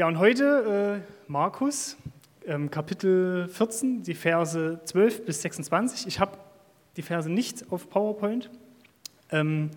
Ja, 0.00 0.06
und 0.06 0.18
heute 0.18 1.02
äh, 1.06 1.30
Markus, 1.30 1.98
ähm, 2.46 2.70
Kapitel 2.70 3.48
14, 3.48 4.02
die 4.02 4.14
Verse 4.14 4.80
12 4.82 5.26
bis 5.26 5.42
26. 5.42 6.06
Ich 6.06 6.18
habe 6.18 6.38
die 6.96 7.02
Verse 7.02 7.28
nicht 7.28 7.70
auf 7.70 7.90
PowerPoint. 7.90 8.48
Ähm, 9.30 9.68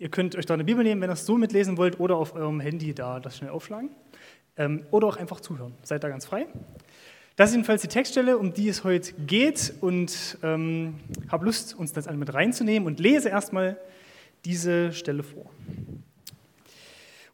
ihr 0.00 0.08
könnt 0.08 0.34
euch 0.34 0.46
da 0.46 0.54
eine 0.54 0.64
Bibel 0.64 0.82
nehmen, 0.82 1.00
wenn 1.02 1.08
ihr 1.08 1.12
es 1.12 1.24
so 1.24 1.38
mitlesen 1.38 1.76
wollt, 1.76 2.00
oder 2.00 2.16
auf 2.16 2.34
eurem 2.34 2.58
Handy 2.58 2.94
da 2.94 3.20
das 3.20 3.36
schnell 3.36 3.50
aufschlagen. 3.50 3.90
Ähm, 4.56 4.86
oder 4.90 5.06
auch 5.06 5.18
einfach 5.18 5.38
zuhören. 5.38 5.72
Seid 5.84 6.02
da 6.02 6.08
ganz 6.08 6.26
frei. 6.26 6.48
Das 7.36 7.50
ist 7.50 7.54
jedenfalls 7.54 7.82
die 7.82 7.86
Textstelle, 7.86 8.36
um 8.38 8.54
die 8.54 8.68
es 8.68 8.82
heute 8.82 9.12
geht 9.12 9.72
und 9.80 10.36
ähm, 10.42 10.96
habe 11.28 11.44
Lust, 11.44 11.78
uns 11.78 11.92
das 11.92 12.08
alle 12.08 12.16
mit 12.16 12.34
reinzunehmen 12.34 12.88
und 12.88 12.98
lese 12.98 13.28
erstmal 13.28 13.76
diese 14.44 14.92
Stelle 14.92 15.22
vor. 15.22 15.48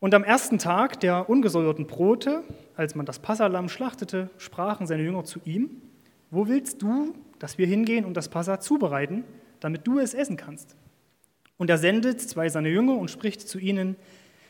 Und 0.01 0.14
am 0.14 0.25
ersten 0.25 0.57
Tag 0.59 0.98
der 1.01 1.29
ungesäuerten 1.29 1.87
Brote, 1.87 2.43
als 2.75 2.95
man 2.95 3.05
das 3.05 3.19
Passalam 3.19 3.69
schlachtete, 3.69 4.30
sprachen 4.38 4.87
seine 4.87 5.02
Jünger 5.02 5.25
zu 5.25 5.41
ihm, 5.45 5.83
wo 6.30 6.48
willst 6.48 6.80
du, 6.80 7.15
dass 7.38 7.59
wir 7.59 7.66
hingehen 7.66 8.06
und 8.06 8.15
das 8.15 8.30
Passa 8.30 8.61
zubereiten, 8.61 9.25
damit 9.61 9.87
du 9.87 9.98
es 9.98 10.15
essen 10.15 10.39
kannst? 10.39 10.75
Und 11.59 11.69
er 11.69 11.77
sendet 11.77 12.20
zwei 12.23 12.48
seiner 12.48 12.70
Jünger 12.70 12.97
und 12.97 13.11
spricht 13.11 13.47
zu 13.47 13.59
ihnen, 13.59 13.97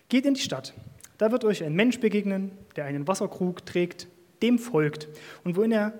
geht 0.08 0.24
in 0.24 0.34
die 0.34 0.40
Stadt, 0.40 0.72
da 1.18 1.32
wird 1.32 1.44
euch 1.44 1.64
ein 1.64 1.74
Mensch 1.74 1.98
begegnen, 1.98 2.52
der 2.76 2.84
einen 2.84 3.08
Wasserkrug 3.08 3.66
trägt, 3.66 4.06
dem 4.42 4.58
folgt. 4.58 5.08
Und 5.44 5.56
wohin 5.56 5.72
er 5.72 5.92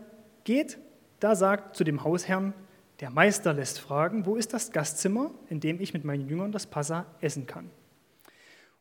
geht, 0.44 0.78
da 1.18 1.34
sagt 1.34 1.76
zu 1.76 1.82
dem 1.82 2.04
Hausherrn, 2.04 2.54
der 3.00 3.10
Meister 3.10 3.52
lässt 3.52 3.80
fragen, 3.80 4.26
wo 4.26 4.36
ist 4.36 4.54
das 4.54 4.72
Gastzimmer, 4.72 5.30
in 5.48 5.58
dem 5.58 5.80
ich 5.80 5.92
mit 5.92 6.04
meinen 6.04 6.28
Jüngern 6.28 6.52
das 6.52 6.66
Passa 6.66 7.06
essen 7.20 7.46
kann? 7.46 7.70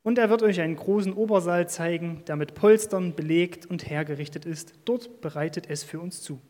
Und 0.01 0.17
er 0.17 0.29
wird 0.29 0.43
euch 0.43 0.61
einen 0.61 0.77
großen 0.77 1.13
Obersaal 1.13 1.67
zeigen, 1.67 2.23
der 2.25 2.37
mit 2.37 2.55
Polstern 2.55 3.15
belegt 3.15 3.65
und 3.65 3.89
hergerichtet 3.89 4.45
ist. 4.45 4.73
Dort 4.85 5.21
bereitet 5.21 5.69
es 5.69 5.83
für 5.83 5.99
uns 5.99 6.21
zu. 6.21 6.41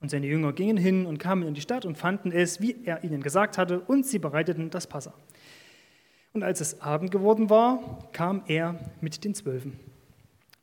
Und 0.00 0.10
seine 0.10 0.26
Jünger 0.26 0.52
gingen 0.52 0.76
hin 0.76 1.06
und 1.06 1.18
kamen 1.18 1.46
in 1.46 1.54
die 1.54 1.60
Stadt 1.60 1.84
und 1.84 1.96
fanden 1.96 2.32
es, 2.32 2.60
wie 2.60 2.76
er 2.84 3.02
ihnen 3.04 3.22
gesagt 3.22 3.58
hatte, 3.58 3.80
und 3.80 4.06
sie 4.06 4.18
bereiteten 4.18 4.70
das 4.70 4.86
Passa. 4.86 5.14
Und 6.32 6.42
als 6.42 6.60
es 6.60 6.80
Abend 6.80 7.10
geworden 7.10 7.50
war, 7.50 8.08
kam 8.12 8.42
er 8.46 8.78
mit 9.00 9.24
den 9.24 9.34
Zwölfen. 9.34 9.78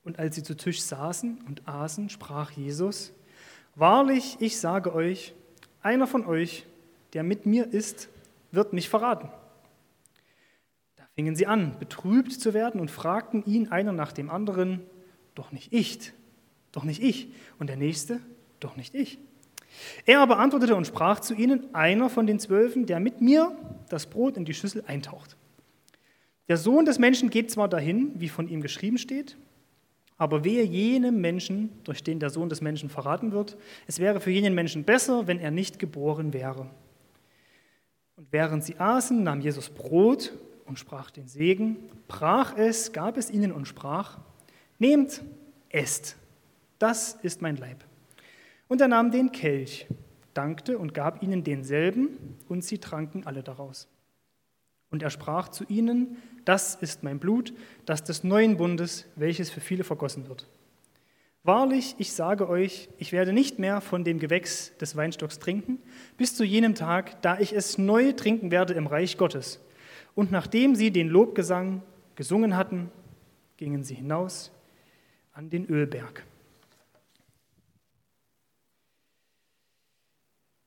Und 0.04 0.18
als 0.18 0.36
sie 0.36 0.44
zu 0.44 0.56
Tisch 0.56 0.82
saßen 0.82 1.40
und 1.48 1.68
aßen, 1.68 2.10
sprach 2.10 2.52
Jesus, 2.52 3.14
Wahrlich, 3.76 4.38
ich 4.40 4.60
sage 4.60 4.94
euch, 4.94 5.36
einer 5.82 6.08
von 6.08 6.26
euch, 6.26 6.66
der 7.14 7.24
mit 7.24 7.46
mir 7.46 7.72
ist, 7.72 8.10
wird 8.52 8.74
mich 8.74 8.90
verraten 8.90 9.30
fingen 11.18 11.36
sie 11.36 11.48
an, 11.48 11.76
betrübt 11.80 12.32
zu 12.32 12.54
werden 12.54 12.80
und 12.80 12.92
fragten 12.92 13.44
ihn 13.48 13.70
einer 13.70 13.92
nach 13.92 14.12
dem 14.12 14.30
anderen, 14.30 14.82
doch 15.34 15.52
nicht 15.52 15.74
ich, 15.74 16.14
doch 16.72 16.84
nicht 16.84 17.02
ich. 17.02 17.30
Und 17.58 17.72
der 17.72 17.76
nächste, 17.76 18.20
doch 18.60 18.76
nicht 18.76 18.94
ich. 18.94 19.18
Er 20.06 20.20
aber 20.20 20.38
antwortete 20.38 20.76
und 20.76 20.86
sprach 20.86 21.20
zu 21.20 21.34
ihnen, 21.34 21.74
einer 21.74 22.12
von 22.12 22.28
den 22.28 22.38
Zwölfen, 22.38 22.86
der 22.86 23.00
mit 23.00 23.20
mir 23.20 23.58
das 23.90 24.06
Brot 24.06 24.38
in 24.38 24.46
die 24.46 24.54
Schüssel 24.54 24.84
eintaucht. 24.86 25.38
Der 26.50 26.58
Sohn 26.58 26.86
des 26.86 27.00
Menschen 27.00 27.32
geht 27.32 27.50
zwar 27.50 27.68
dahin, 27.68 28.12
wie 28.18 28.30
von 28.30 28.48
ihm 28.48 28.62
geschrieben 28.62 29.00
steht, 29.00 29.38
aber 30.18 30.44
wehe 30.44 30.64
jenem 30.64 31.20
Menschen, 31.20 31.72
durch 31.84 32.04
den 32.04 32.20
der 32.20 32.30
Sohn 32.30 32.50
des 32.50 32.62
Menschen 32.62 32.90
verraten 32.90 33.32
wird, 33.32 33.58
es 33.88 33.98
wäre 33.98 34.20
für 34.20 34.30
jenen 34.30 34.54
Menschen 34.54 34.84
besser, 34.84 35.26
wenn 35.26 35.40
er 35.40 35.50
nicht 35.50 35.80
geboren 35.80 36.32
wäre. 36.32 36.70
Und 38.18 38.28
während 38.30 38.64
sie 38.64 38.78
aßen, 38.78 39.24
nahm 39.24 39.42
Jesus 39.42 39.72
Brot 39.72 40.32
und 40.68 40.80
sprach 40.80 41.12
den 41.12 41.28
Segen, 41.28 41.78
brach 42.08 42.56
es, 42.58 42.92
gab 42.92 43.18
es 43.18 43.32
ihnen 43.32 43.52
und 43.52 43.68
sprach, 43.68 44.20
nehmt, 44.80 45.24
esst, 45.70 46.18
das 46.80 47.18
ist 47.24 47.42
mein 47.42 47.58
Leib. 47.58 47.84
Und 48.68 48.82
er 48.82 48.88
nahm 48.88 49.12
den 49.12 49.32
Kelch, 49.32 49.88
dankte 50.34 50.78
und 50.78 50.94
gab 50.94 51.24
ihnen 51.24 51.44
denselben, 51.44 52.10
und 52.48 52.64
sie 52.64 52.78
tranken 52.78 53.26
alle 53.26 53.44
daraus. 53.44 53.88
Und 54.90 55.04
er 55.04 55.10
sprach 55.10 55.50
zu 55.50 55.66
ihnen, 55.66 56.18
das 56.46 56.76
ist 56.76 57.04
mein 57.04 57.20
Blut, 57.20 57.54
das 57.86 58.04
des 58.04 58.24
neuen 58.24 58.58
Bundes, 58.58 59.06
welches 59.16 59.50
für 59.50 59.60
viele 59.60 59.84
vergossen 59.84 60.28
wird. 60.30 60.48
Wahrlich, 61.44 61.96
ich 61.98 62.12
sage 62.12 62.50
euch, 62.50 62.90
ich 62.98 63.12
werde 63.12 63.32
nicht 63.32 63.58
mehr 63.58 63.80
von 63.80 64.04
dem 64.04 64.20
Gewächs 64.20 64.74
des 64.78 64.96
Weinstocks 64.96 65.40
trinken, 65.40 65.80
bis 66.18 66.36
zu 66.36 66.44
jenem 66.44 66.76
Tag, 66.76 67.22
da 67.22 67.40
ich 67.40 67.54
es 67.54 67.78
neu 67.78 68.12
trinken 68.12 68.52
werde 68.52 68.74
im 68.74 68.88
Reich 68.88 69.18
Gottes. 69.18 69.62
Und 70.18 70.32
nachdem 70.32 70.74
sie 70.74 70.90
den 70.90 71.10
Lobgesang 71.10 71.84
gesungen 72.16 72.58
hatten, 72.58 72.90
gingen 73.56 73.84
sie 73.84 73.94
hinaus 73.94 74.52
an 75.32 75.52
den 75.52 75.68
Ölberg. 75.68 76.26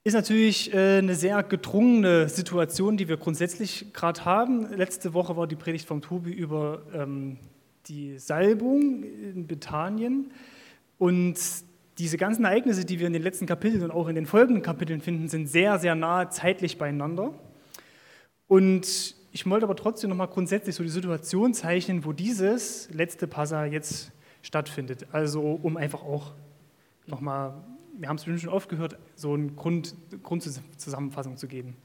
Ist 0.04 0.14
natürlich 0.14 0.72
äh, 0.72 0.98
eine 0.98 1.16
sehr 1.16 1.42
gedrungene 1.42 2.28
Situation, 2.28 2.96
die 2.96 3.08
wir 3.08 3.16
grundsätzlich 3.16 3.92
gerade 3.92 4.24
haben. 4.24 4.72
Letzte 4.72 5.14
Woche 5.14 5.36
war 5.36 5.48
die 5.48 5.56
Predigt 5.56 5.88
vom 5.88 6.00
Tobi 6.00 6.30
über 6.30 6.82
ähm, 6.94 7.36
die 7.86 8.20
Salbung 8.20 9.02
in 9.02 9.48
Bethanien. 9.48 10.30
Und 10.96 11.40
diese 11.98 12.18
ganzen 12.18 12.44
Ereignisse, 12.44 12.84
die 12.84 13.00
wir 13.00 13.08
in 13.08 13.12
den 13.12 13.22
letzten 13.22 13.46
Kapiteln 13.46 13.82
und 13.82 13.90
auch 13.90 14.06
in 14.06 14.14
den 14.14 14.26
folgenden 14.26 14.62
Kapiteln 14.62 15.00
finden, 15.00 15.26
sind 15.26 15.48
sehr, 15.48 15.80
sehr 15.80 15.96
nah 15.96 16.30
zeitlich 16.30 16.78
beieinander. 16.78 17.34
Und 18.46 19.18
ich 19.32 19.48
wollte 19.48 19.64
aber 19.64 19.76
trotzdem 19.76 20.10
nochmal 20.10 20.28
grundsätzlich 20.28 20.74
so 20.74 20.82
die 20.82 20.88
Situation 20.88 21.54
zeichnen, 21.54 22.04
wo 22.04 22.12
dieses 22.12 22.90
letzte 22.90 23.26
Passa 23.26 23.64
jetzt 23.64 24.10
stattfindet. 24.42 25.06
Also 25.12 25.58
um 25.62 25.76
einfach 25.76 26.02
auch 26.02 26.32
nochmal, 27.06 27.54
wir 27.98 28.08
haben 28.08 28.16
es 28.16 28.24
schon 28.24 28.48
oft 28.48 28.68
gehört, 28.68 28.98
so 29.14 29.34
eine 29.34 29.52
Grund, 29.52 29.94
Grundzusammenfassung 30.22 31.36
zu 31.36 31.46
geben. 31.46 31.76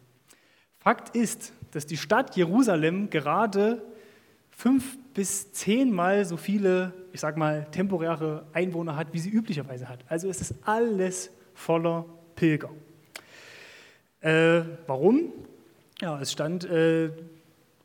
Fakt 0.79 1.15
ist, 1.15 1.53
dass 1.71 1.85
die 1.85 1.97
Stadt 1.97 2.35
Jerusalem 2.35 3.09
gerade 3.09 3.83
fünf 4.49 4.97
bis 5.13 5.51
zehnmal 5.51 6.25
so 6.25 6.37
viele, 6.37 6.93
ich 7.11 7.19
sag 7.19 7.37
mal, 7.37 7.67
temporäre 7.71 8.45
Einwohner 8.53 8.95
hat, 8.95 9.13
wie 9.13 9.19
sie 9.19 9.29
üblicherweise 9.29 9.89
hat. 9.89 9.99
Also 10.07 10.29
es 10.29 10.41
ist 10.41 10.55
alles 10.63 11.31
voller 11.53 12.05
Pilger. 12.35 12.69
Äh, 14.21 14.61
warum? 14.87 15.31
Ja, 16.01 16.19
es 16.19 16.31
stand 16.31 16.65
äh, 16.65 17.11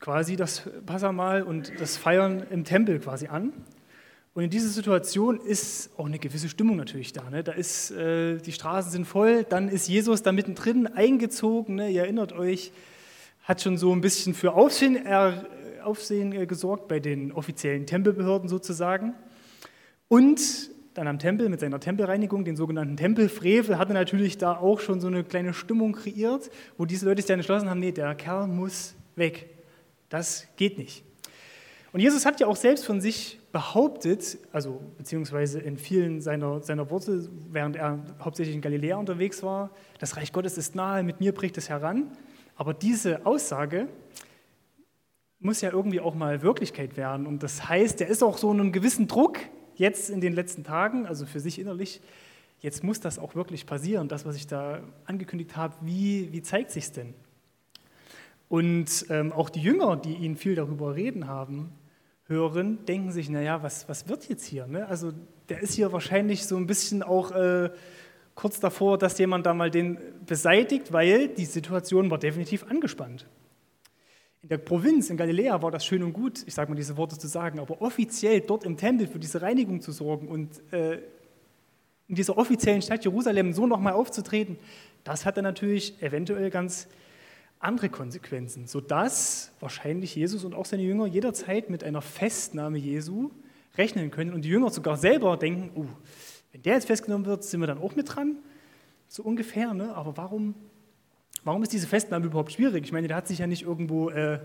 quasi 0.01 0.37
das 0.37 0.63
Passamal 0.87 1.43
und 1.43 1.73
das 1.79 1.97
Feiern 1.97 2.43
im 2.51 2.65
Tempel 2.65 2.99
quasi 2.99 3.29
an. 3.29 3.53
Und 4.33 4.45
in 4.45 4.51
dieser 4.51 4.69
Situation 4.69 5.39
ist 5.39 5.91
auch 5.99 6.07
eine 6.07 6.19
gewisse 6.19 6.49
Stimmung 6.49 6.77
natürlich 6.77 7.13
da. 7.13 7.29
Ne? 7.31 7.45
Da 7.45 7.53
ist, 7.53 7.91
äh, 7.91 8.39
die 8.39 8.53
Straßen 8.53 8.91
sind 8.91 9.05
voll, 9.05 9.45
dann 9.45 9.69
ist 9.69 9.89
Jesus 9.89 10.23
da 10.23 10.33
mittendrin 10.33 10.87
eingezogen. 10.87 11.75
Ne? 11.75 11.91
Ihr 11.91 12.03
erinnert 12.03 12.33
euch, 12.33 12.73
hat 13.43 13.61
schon 13.61 13.77
so 13.77 13.93
ein 13.93 14.01
bisschen 14.01 14.33
für 14.33 14.55
Aufsehen, 14.55 14.97
er, 15.05 15.47
Aufsehen 15.83 16.33
äh, 16.33 16.47
gesorgt 16.47 16.89
bei 16.89 17.01
den 17.01 17.33
offiziellen 17.33 17.87
Tempelbehörden 17.87 18.49
sozusagen. 18.49 19.15
Und 20.09 20.41
dann 20.95 21.09
am 21.09 21.19
Tempel 21.19 21.49
mit 21.49 21.61
seiner 21.61 21.81
Tempelreinigung, 21.81 22.45
den 22.45 22.57
sogenannten 22.57 22.97
Tempelfrevel, 22.97 23.79
hat 23.79 23.89
er 23.89 23.95
natürlich 23.95 24.39
da 24.39 24.57
auch 24.57 24.81
schon 24.81 25.01
so 25.01 25.09
eine 25.09 25.25
kleine 25.25 25.53
Stimmung 25.55 25.93
kreiert, 25.93 26.51
wo 26.79 26.85
diese 26.85 27.05
Leute 27.05 27.21
sich 27.21 27.27
dann 27.27 27.41
entschlossen 27.41 27.69
haben, 27.69 27.81
nee, 27.81 27.93
der 27.93 28.15
Kerl 28.15 28.47
muss 28.47 28.95
weg. 29.17 29.60
Das 30.11 30.47
geht 30.57 30.77
nicht. 30.77 31.05
Und 31.93 32.01
Jesus 32.01 32.25
hat 32.27 32.39
ja 32.39 32.47
auch 32.47 32.57
selbst 32.57 32.85
von 32.85 33.01
sich 33.01 33.41
behauptet, 33.53 34.39
also 34.53 34.81
beziehungsweise 34.97 35.59
in 35.59 35.77
vielen 35.77 36.21
seiner, 36.21 36.63
seiner 36.63 36.89
Worte, 36.91 37.29
während 37.51 37.77
er 37.77 38.05
hauptsächlich 38.21 38.55
in 38.55 38.61
Galiläa 38.61 38.97
unterwegs 38.97 39.43
war, 39.43 39.71
das 39.99 40.17
Reich 40.17 40.33
Gottes 40.33 40.57
ist 40.57 40.77
nahe, 40.77 41.03
mit 41.03 41.19
mir 41.21 41.33
bricht 41.33 41.59
es 41.59 41.69
heran. 41.69 42.13
Aber 42.55 42.75
diese 42.75 43.27
Aussage 43.27 43.89
muss 45.41 45.63
ja 45.63 45.73
irgendwie 45.73 46.01
auch 46.01 46.15
mal 46.15 46.43
Wirklichkeit 46.43 46.97
werden. 46.97 47.27
Und 47.27 47.43
das 47.43 47.69
heißt, 47.69 48.01
er 48.03 48.09
ist 48.09 48.23
auch 48.23 48.39
so 48.39 48.53
in 48.53 48.61
einem 48.61 48.73
gewissen 48.73 49.09
Druck 49.09 49.39
jetzt 49.75 50.11
in 50.11 50.21
den 50.21 50.35
letzten 50.35 50.63
Tagen, 50.63 51.07
also 51.07 51.25
für 51.25 51.41
sich 51.41 51.59
innerlich, 51.59 52.01
jetzt 52.61 52.85
muss 52.85 53.01
das 53.01 53.19
auch 53.19 53.35
wirklich 53.35 53.67
passieren. 53.67 54.07
Das, 54.07 54.27
was 54.27 54.37
ich 54.37 54.47
da 54.47 54.81
angekündigt 55.07 55.57
habe, 55.57 55.75
wie, 55.81 56.31
wie 56.33 56.43
zeigt 56.43 56.71
sich 56.71 56.93
denn? 56.93 57.15
Und 58.51 59.07
ähm, 59.11 59.33
auch 59.33 59.49
die 59.49 59.61
Jünger, 59.61 59.97
die 59.97 60.15
ihn 60.15 60.35
viel 60.35 60.57
darüber 60.57 60.97
reden 60.97 61.29
haben, 61.29 61.71
hören, 62.27 62.85
denken 62.85 63.13
sich, 63.13 63.31
naja, 63.31 63.63
was, 63.63 63.89
was 63.89 64.09
wird 64.09 64.29
jetzt 64.29 64.45
hier? 64.45 64.67
Ne? 64.67 64.89
Also 64.89 65.13
der 65.49 65.61
ist 65.61 65.75
hier 65.75 65.93
wahrscheinlich 65.93 66.45
so 66.45 66.57
ein 66.57 66.67
bisschen 66.67 67.05
auch 67.05 67.31
äh, 67.31 67.71
kurz 68.35 68.59
davor, 68.59 68.99
dass 68.99 69.17
jemand 69.19 69.47
da 69.47 69.55
mal 69.55 69.71
den 69.71 69.99
beseitigt, 70.27 70.93
weil 70.93 71.29
die 71.29 71.45
Situation 71.45 72.11
war 72.11 72.19
definitiv 72.19 72.65
angespannt. 72.65 73.25
In 74.43 74.49
der 74.49 74.59
Provinz, 74.59 75.11
in 75.11 75.17
Galiläa, 75.17 75.63
war 75.63 75.71
das 75.71 75.87
schön 75.87 76.03
und 76.03 76.13
gut, 76.13 76.43
ich 76.45 76.55
sage 76.55 76.73
mal 76.73 76.77
diese 76.77 76.97
Worte 76.97 77.17
zu 77.17 77.29
sagen, 77.29 77.61
aber 77.61 77.81
offiziell 77.81 78.41
dort 78.41 78.65
im 78.65 78.77
Tempel 78.77 79.07
für 79.07 79.21
diese 79.21 79.43
Reinigung 79.43 79.81
zu 79.81 79.93
sorgen 79.93 80.27
und 80.27 80.61
äh, 80.73 80.95
in 82.09 82.17
dieser 82.17 82.37
offiziellen 82.37 82.83
Stadt 82.83 83.05
Jerusalem 83.05 83.53
so 83.53 83.69
nochmal 83.69 83.93
aufzutreten, 83.93 84.59
das 85.05 85.25
hatte 85.25 85.41
natürlich 85.41 86.03
eventuell 86.03 86.51
ganz 86.51 86.89
andere 87.61 87.91
Konsequenzen, 87.91 88.67
sodass 88.67 89.53
wahrscheinlich 89.61 90.17
Jesus 90.17 90.45
und 90.45 90.55
auch 90.55 90.65
seine 90.65 90.83
Jünger 90.83 91.07
jederzeit 91.07 91.69
mit 91.71 91.85
einer 91.85 92.01
Festnahme 92.01 92.79
Jesu 92.79 93.31
rechnen 93.77 94.11
können 94.11 94.33
und 94.33 94.43
die 94.43 94.49
Jünger 94.49 94.71
sogar 94.71 94.97
selber 94.97 95.37
denken, 95.37 95.71
oh, 95.75 95.87
wenn 96.53 96.63
der 96.63 96.75
jetzt 96.75 96.87
festgenommen 96.87 97.27
wird, 97.27 97.45
sind 97.45 97.61
wir 97.61 97.67
dann 97.67 97.79
auch 97.79 97.95
mit 97.95 98.15
dran, 98.15 98.37
so 99.09 99.23
ungefähr. 99.23 99.75
Ne? 99.75 99.95
Aber 99.95 100.17
warum, 100.17 100.55
warum 101.45 101.63
ist 101.63 101.73
diese 101.73 101.87
Festnahme 101.87 102.27
überhaupt 102.27 102.53
schwierig? 102.53 102.85
Ich 102.85 102.93
meine, 102.93 103.09
der 103.09 103.19
hat 103.19 103.29
sich 103.29 103.39
ja 103.39 103.47
nicht 103.47 103.63
irgendwo 103.63 104.11
äh, 104.11 104.41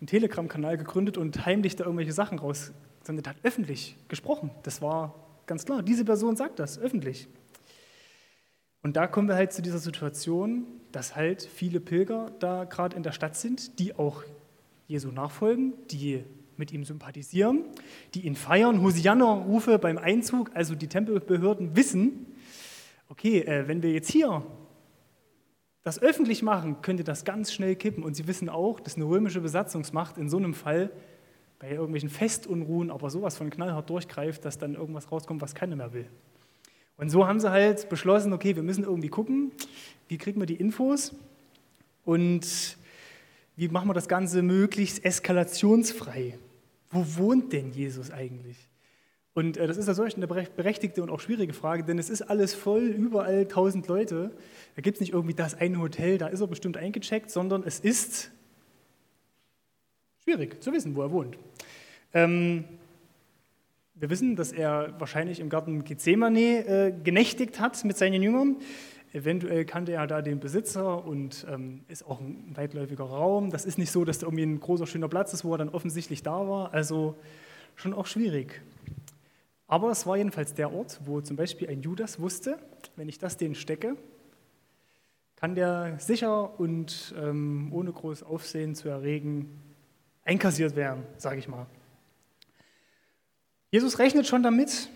einen 0.00 0.06
Telegram-Kanal 0.06 0.76
gegründet 0.76 1.16
und 1.16 1.46
heimlich 1.46 1.76
da 1.76 1.84
irgendwelche 1.84 2.12
Sachen 2.12 2.38
raus, 2.38 2.72
sondern 3.02 3.22
der 3.22 3.34
hat 3.34 3.38
öffentlich 3.44 3.96
gesprochen. 4.08 4.50
Das 4.64 4.82
war 4.82 5.14
ganz 5.46 5.64
klar. 5.64 5.82
Diese 5.82 6.04
Person 6.04 6.36
sagt 6.36 6.58
das 6.58 6.78
öffentlich. 6.78 7.28
Und 8.86 8.94
da 8.94 9.08
kommen 9.08 9.26
wir 9.26 9.34
halt 9.34 9.52
zu 9.52 9.62
dieser 9.62 9.80
Situation, 9.80 10.64
dass 10.92 11.16
halt 11.16 11.42
viele 11.42 11.80
Pilger 11.80 12.30
da 12.38 12.62
gerade 12.62 12.96
in 12.96 13.02
der 13.02 13.10
Stadt 13.10 13.34
sind, 13.34 13.80
die 13.80 13.98
auch 13.98 14.22
Jesu 14.86 15.10
nachfolgen, 15.10 15.72
die 15.90 16.22
mit 16.56 16.70
ihm 16.70 16.84
sympathisieren, 16.84 17.64
die 18.14 18.26
ihn 18.26 18.36
feiern, 18.36 18.80
Hosianna-Rufe 18.82 19.80
beim 19.80 19.98
Einzug, 19.98 20.52
also 20.54 20.76
die 20.76 20.86
Tempelbehörden 20.86 21.74
wissen, 21.74 22.26
okay, 23.08 23.40
äh, 23.40 23.66
wenn 23.66 23.82
wir 23.82 23.90
jetzt 23.90 24.08
hier 24.08 24.46
das 25.82 26.00
öffentlich 26.00 26.44
machen, 26.44 26.80
könnte 26.80 27.02
das 27.02 27.24
ganz 27.24 27.52
schnell 27.52 27.74
kippen. 27.74 28.04
Und 28.04 28.14
sie 28.14 28.28
wissen 28.28 28.48
auch, 28.48 28.78
dass 28.78 28.94
eine 28.94 29.06
römische 29.06 29.40
Besatzungsmacht 29.40 30.16
in 30.16 30.28
so 30.28 30.36
einem 30.36 30.54
Fall 30.54 30.92
bei 31.58 31.72
irgendwelchen 31.72 32.08
Festunruhen 32.08 32.92
aber 32.92 33.10
sowas 33.10 33.36
von 33.36 33.50
knallhart 33.50 33.90
durchgreift, 33.90 34.44
dass 34.44 34.58
dann 34.58 34.76
irgendwas 34.76 35.10
rauskommt, 35.10 35.42
was 35.42 35.56
keiner 35.56 35.74
mehr 35.74 35.92
will. 35.92 36.08
Und 36.98 37.10
so 37.10 37.26
haben 37.26 37.40
sie 37.40 37.50
halt 37.50 37.88
beschlossen, 37.88 38.32
okay, 38.32 38.56
wir 38.56 38.62
müssen 38.62 38.84
irgendwie 38.84 39.08
gucken, 39.08 39.52
wie 40.08 40.18
kriegen 40.18 40.40
wir 40.40 40.46
die 40.46 40.54
Infos 40.54 41.14
und 42.04 42.76
wie 43.56 43.68
machen 43.68 43.88
wir 43.88 43.94
das 43.94 44.08
Ganze 44.08 44.42
möglichst 44.42 45.04
eskalationsfrei. 45.04 46.38
Wo 46.90 47.04
wohnt 47.18 47.52
denn 47.52 47.72
Jesus 47.72 48.10
eigentlich? 48.10 48.56
Und 49.34 49.58
äh, 49.58 49.66
das 49.66 49.76
ist 49.76 49.86
ja 49.86 49.92
solch 49.92 50.16
eine 50.16 50.26
berechtigte 50.26 51.02
und 51.02 51.10
auch 51.10 51.20
schwierige 51.20 51.52
Frage, 51.52 51.84
denn 51.84 51.98
es 51.98 52.08
ist 52.08 52.22
alles 52.22 52.54
voll, 52.54 52.84
überall 52.84 53.46
tausend 53.46 53.86
Leute. 53.86 54.30
Da 54.76 54.82
gibt 54.82 54.96
es 54.96 55.00
nicht 55.00 55.12
irgendwie 55.12 55.34
das 55.34 55.54
eine 55.54 55.78
Hotel, 55.78 56.16
da 56.16 56.28
ist 56.28 56.40
er 56.40 56.46
bestimmt 56.46 56.78
eingecheckt, 56.78 57.30
sondern 57.30 57.62
es 57.62 57.80
ist 57.80 58.30
schwierig 60.24 60.62
zu 60.62 60.72
wissen, 60.72 60.96
wo 60.96 61.02
er 61.02 61.10
wohnt. 61.10 61.36
Ähm, 62.14 62.64
wir 63.98 64.10
wissen, 64.10 64.36
dass 64.36 64.52
er 64.52 64.94
wahrscheinlich 64.98 65.40
im 65.40 65.48
Garten 65.48 65.82
Gethsemane 65.84 66.66
äh, 66.66 66.92
genächtigt 67.02 67.60
hat 67.60 67.82
mit 67.84 67.96
seinen 67.96 68.22
Jüngern. 68.22 68.56
Eventuell 69.12 69.64
kannte 69.64 69.92
er 69.92 70.06
da 70.06 70.20
den 70.20 70.38
Besitzer 70.38 71.04
und 71.06 71.46
ähm, 71.48 71.80
ist 71.88 72.06
auch 72.06 72.20
ein 72.20 72.52
weitläufiger 72.54 73.04
Raum. 73.04 73.50
Das 73.50 73.64
ist 73.64 73.78
nicht 73.78 73.90
so, 73.90 74.04
dass 74.04 74.18
da 74.18 74.26
irgendwie 74.26 74.44
ein 74.44 74.60
großer, 74.60 74.86
schöner 74.86 75.08
Platz 75.08 75.32
ist, 75.32 75.44
wo 75.44 75.54
er 75.54 75.58
dann 75.58 75.70
offensichtlich 75.70 76.22
da 76.22 76.46
war. 76.46 76.74
Also 76.74 77.16
schon 77.74 77.94
auch 77.94 78.06
schwierig. 78.06 78.60
Aber 79.66 79.90
es 79.90 80.06
war 80.06 80.18
jedenfalls 80.18 80.52
der 80.52 80.72
Ort, 80.72 81.00
wo 81.06 81.22
zum 81.22 81.36
Beispiel 81.36 81.68
ein 81.70 81.80
Judas 81.80 82.20
wusste, 82.20 82.58
wenn 82.96 83.08
ich 83.08 83.18
das 83.18 83.38
den 83.38 83.54
stecke, 83.54 83.96
kann 85.36 85.54
der 85.54 85.98
sicher 85.98 86.60
und 86.60 87.14
ähm, 87.18 87.68
ohne 87.72 87.92
großes 87.92 88.26
Aufsehen 88.26 88.74
zu 88.74 88.88
erregen 88.88 89.60
einkassiert 90.24 90.76
werden, 90.76 91.04
sage 91.16 91.38
ich 91.38 91.48
mal. 91.48 91.66
Jesus 93.76 93.98
rechnet 93.98 94.26
schon 94.26 94.42
damit, 94.42 94.88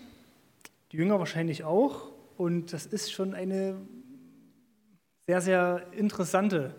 die 0.91 0.97
Jünger 0.97 1.19
wahrscheinlich 1.19 1.63
auch, 1.63 2.09
und 2.35 2.73
das 2.73 2.87
ist 2.87 3.11
schon 3.11 3.35
eine 3.35 3.75
sehr, 5.27 5.39
sehr 5.39 5.85
interessante 5.95 6.73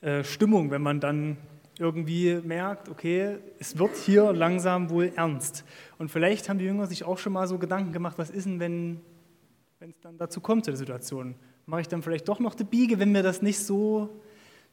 äh, 0.00 0.22
Stimmung, 0.22 0.70
wenn 0.70 0.80
man 0.80 1.00
dann 1.00 1.36
irgendwie 1.76 2.36
merkt, 2.36 2.88
okay, 2.88 3.38
es 3.58 3.76
wird 3.80 3.96
hier 3.96 4.32
langsam 4.32 4.90
wohl 4.90 5.10
ernst. 5.16 5.64
Und 5.98 6.08
vielleicht 6.08 6.48
haben 6.48 6.60
die 6.60 6.66
Jünger 6.66 6.86
sich 6.86 7.02
auch 7.02 7.18
schon 7.18 7.32
mal 7.32 7.48
so 7.48 7.58
Gedanken 7.58 7.92
gemacht, 7.92 8.16
was 8.16 8.30
ist 8.30 8.44
denn, 8.44 8.60
wenn 8.60 9.00
es 9.80 9.98
dann 10.02 10.16
dazu 10.16 10.40
kommt, 10.40 10.66
zu 10.66 10.70
der 10.70 10.78
Situation? 10.78 11.34
Mache 11.66 11.80
ich 11.80 11.88
dann 11.88 12.02
vielleicht 12.02 12.28
doch 12.28 12.38
noch 12.38 12.54
die 12.54 12.62
Biege, 12.62 13.00
wenn 13.00 13.10
mir 13.10 13.24
das 13.24 13.42
nicht 13.42 13.58
so 13.58 14.20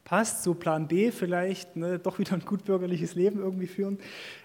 passt, 0.03 0.43
so 0.43 0.53
Plan 0.53 0.87
B 0.87 1.09
vielleicht, 1.09 1.75
ne, 1.75 1.97
doch 1.97 2.19
wieder 2.19 2.33
ein 2.33 2.45
gut 2.45 2.65
bürgerliches 2.65 3.15
Leben 3.15 3.39
irgendwie 3.39 3.65
führen. 3.65 3.97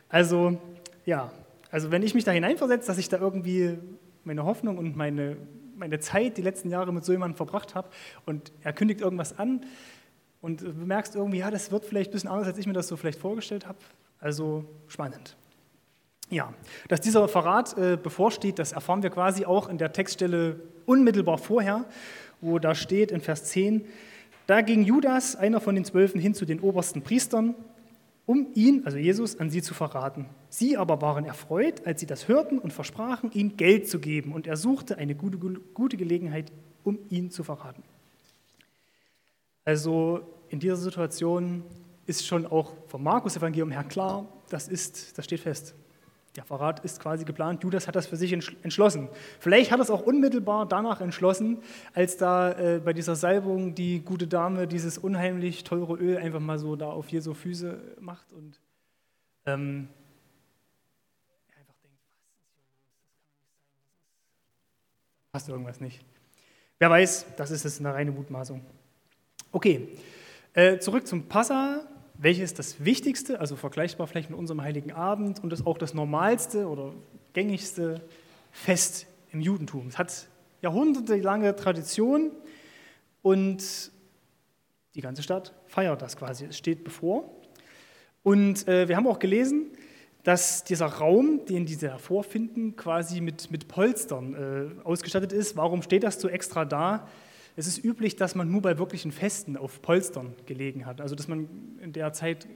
Also 0.09 0.59
ja, 1.05 1.31
also 1.77 1.91
wenn 1.91 2.03
ich 2.03 2.15
mich 2.15 2.25
da 2.25 2.33
hineinversetze, 2.33 2.87
dass 2.87 2.97
ich 2.97 3.11
da 3.11 3.19
irgendwie 3.19 3.77
meine 4.25 4.47
Hoffnung 4.47 4.79
und 4.79 4.97
meine 4.97 5.37
meine 5.77 6.01
Zeit, 6.01 6.39
die 6.39 6.43
letzten 6.43 6.71
Jahre 6.71 6.91
mit 6.91 7.05
so 7.05 7.13
jemandem 7.13 7.37
verbracht 7.37 7.75
habe 7.75 7.91
und 8.25 8.51
er 8.63 8.73
kündigt 8.73 9.03
irgendwas 9.03 9.39
an 9.39 9.61
und 10.41 10.63
du 10.63 10.73
merkst 10.73 11.15
irgendwie, 11.17 11.41
ja, 11.41 11.51
das 11.51 11.71
wird 11.71 11.85
vielleicht 11.85 12.09
ein 12.09 12.13
bisschen 12.15 12.31
anders, 12.31 12.47
als 12.47 12.57
ich 12.57 12.67
mir 12.67 12.73
das 12.73 12.89
so 12.89 12.97
vielleicht 12.97 13.19
vorgestellt 13.19 13.67
habe. 13.67 13.77
Also 14.19 14.65
spannend. 14.89 15.37
Ja, 16.31 16.55
dass 16.89 17.03
dieser 17.03 17.29
Verrat 17.29 17.77
äh, 17.77 17.99
bevorsteht, 18.03 18.59
das 18.59 18.73
erfahren 18.73 19.03
wir 19.03 19.11
quasi 19.11 19.45
auch 19.45 19.69
in 19.69 19.77
der 19.77 19.93
Textstelle 19.93 20.59
unmittelbar 20.87 21.37
vorher, 21.37 21.85
wo 22.41 22.59
da 22.59 22.75
steht 22.75 23.11
in 23.11 23.21
Vers 23.21 23.45
10, 23.45 23.85
da 24.47 24.63
ging 24.63 24.83
Judas, 24.83 25.37
einer 25.37 25.61
von 25.61 25.75
den 25.75 25.85
Zwölfen, 25.85 26.23
hin 26.23 26.33
zu 26.33 26.47
den 26.47 26.61
obersten 26.61 27.03
Priestern 27.03 27.55
um 28.27 28.49
ihn, 28.55 28.83
also 28.85 28.99
Jesus, 28.99 29.39
an 29.39 29.51
sie 29.51 29.63
zu 29.63 29.73
verraten. 29.73 30.27
Sie 30.49 30.77
aber 30.77 31.01
waren 31.01 31.25
erfreut, 31.25 31.87
als 31.87 32.01
sie 32.01 32.07
das 32.07 32.27
hörten 32.27 32.59
und 32.59 32.73
versprachen, 32.73 33.31
ihm 33.33 33.57
Geld 33.57 33.89
zu 33.89 34.01
geben. 34.01 34.33
Und 34.33 34.49
er 34.49 34.57
suchte 34.57 34.99
eine 34.99 35.15
gute, 35.15 35.39
gute 35.39 35.97
Gelegenheit, 35.97 36.53
um 36.83 36.99
ihn 37.09 37.31
zu 37.31 37.45
verraten. 37.45 37.85
Also 39.65 40.21
in 40.49 40.59
dieser 40.59 40.77
Situation 40.77 41.63
ist 42.07 42.27
schon 42.27 42.47
auch 42.47 42.75
vom 42.89 43.03
Markus-Evangelium 43.03 43.71
her 43.71 43.85
klar, 43.85 44.27
das, 44.49 44.69
ist, 44.69 45.17
das 45.17 45.25
steht 45.25 45.41
fest. 45.41 45.75
Der 46.37 46.45
Verrat 46.45 46.85
ist 46.85 47.01
quasi 47.01 47.25
geplant. 47.25 47.65
Judas 47.65 47.89
hat 47.89 47.97
das 47.97 48.07
für 48.07 48.17
sich 48.17 48.33
entschlossen. 48.33 49.09
Vielleicht 49.41 49.71
hat 49.71 49.81
er 49.81 49.85
es 49.85 49.91
auch 49.91 50.03
unmittelbar 50.03 50.67
danach 50.67 51.01
entschlossen, 51.01 51.63
als 51.95 52.19
da 52.19 52.53
äh, 52.53 52.79
bei 52.79 52.93
dieser 52.93 53.17
Salbung 53.17 53.75
die 53.75 54.01
gute 54.01 54.27
Dame 54.27 54.67
dieses 54.67 54.99
unheimlich 54.99 55.65
teure 55.65 55.95
Öl 55.95 56.19
einfach 56.19 56.41
mal 56.41 56.59
so 56.59 56.77
da 56.77 56.91
auf 56.91 57.09
Jesu 57.09 57.33
Füße 57.33 57.97
macht 58.01 58.31
und 58.35 58.61
ähm, 59.47 59.89
einfach 61.59 61.75
denkt, 61.83 61.99
passt 65.33 65.49
irgendwas 65.49 65.81
nicht. 65.81 66.05
Wer 66.79 66.91
weiß, 66.91 67.35
das 67.37 67.51
ist 67.51 67.65
jetzt 67.65 67.81
eine 67.81 67.95
reine 67.95 68.11
Mutmaßung. 68.11 68.61
Okay, 69.53 69.89
äh, 70.53 70.79
zurück 70.79 71.07
zum 71.07 71.29
Passa 71.29 71.87
welches 72.19 72.55
das 72.55 72.85
Wichtigste, 72.85 73.41
also 73.41 73.57
vergleichbar 73.57 74.07
vielleicht 74.07 74.31
mit 74.31 74.39
unserem 74.39 74.63
Heiligen 74.63 74.93
Abend 74.93 75.43
und 75.43 75.51
das 75.51 75.67
auch 75.67 75.79
das 75.79 75.95
normalste 75.95 76.69
oder 76.69 76.95
gängigste 77.33 78.01
Fest 78.51 79.07
im 79.33 79.41
Judentum. 79.41 79.89
Es 79.89 79.99
hat 79.99 80.29
jahrhundertelange 80.63 81.55
Tradition 81.57 82.31
und 83.23 83.91
die 84.95 85.01
ganze 85.01 85.23
Stadt 85.23 85.53
feiert 85.67 86.01
das 86.01 86.17
quasi. 86.17 86.47
Es 86.47 86.57
steht 86.57 86.85
bevor. 86.85 87.31
Und 88.23 88.67
äh, 88.67 88.89
wir 88.89 88.97
haben 88.97 89.07
auch 89.07 89.19
gelesen, 89.19 89.67
dass 90.25 90.65
dieser 90.65 90.87
Raum, 90.87 91.45
den 91.45 91.67
diese 91.67 91.91
hervorfinden, 91.91 92.75
quasi 92.75 93.21
mit, 93.21 93.51
mit 93.51 93.69
Polstern 93.69 94.35
äh, 94.35 94.83
ausgestattet 94.85 95.33
ist. 95.33 95.57
Warum 95.57 95.83
steht 95.83 96.03
das 96.03 96.21
so 96.21 96.29
extra 96.29 96.65
da? 96.65 97.07
Es 97.59 97.67
ist 97.67 97.83
üblich, 97.83 98.17
dass 98.17 98.35
man 98.35 98.51
nur 98.51 98.61
bei 98.61 98.77
wirklichen 98.77 99.13
Festen 99.13 99.57
auf 99.57 99.81
Polstern 99.81 100.35
gelegen 100.45 100.85
hat. 100.85 101.01
Also 101.01 101.15
dass 101.15 101.27
man 101.27 101.49
in 101.81 101.95
der 101.95 102.13
Zeit 102.13 102.47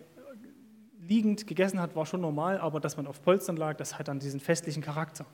liegend 1.01 1.47
gegessen 1.47 1.81
hat, 1.81 1.97
war 1.97 2.05
schon 2.05 2.21
normal, 2.21 2.59
aber 2.59 2.81
dass 2.81 2.99
man 2.99 3.07
auf 3.07 3.23
Polstern 3.23 3.57
lag, 3.57 3.77
das 3.79 3.99
hat 3.99 4.09
dann 4.09 4.21
diesen 4.21 4.41
festlichen 4.41 4.83
Charakter. 4.83 5.25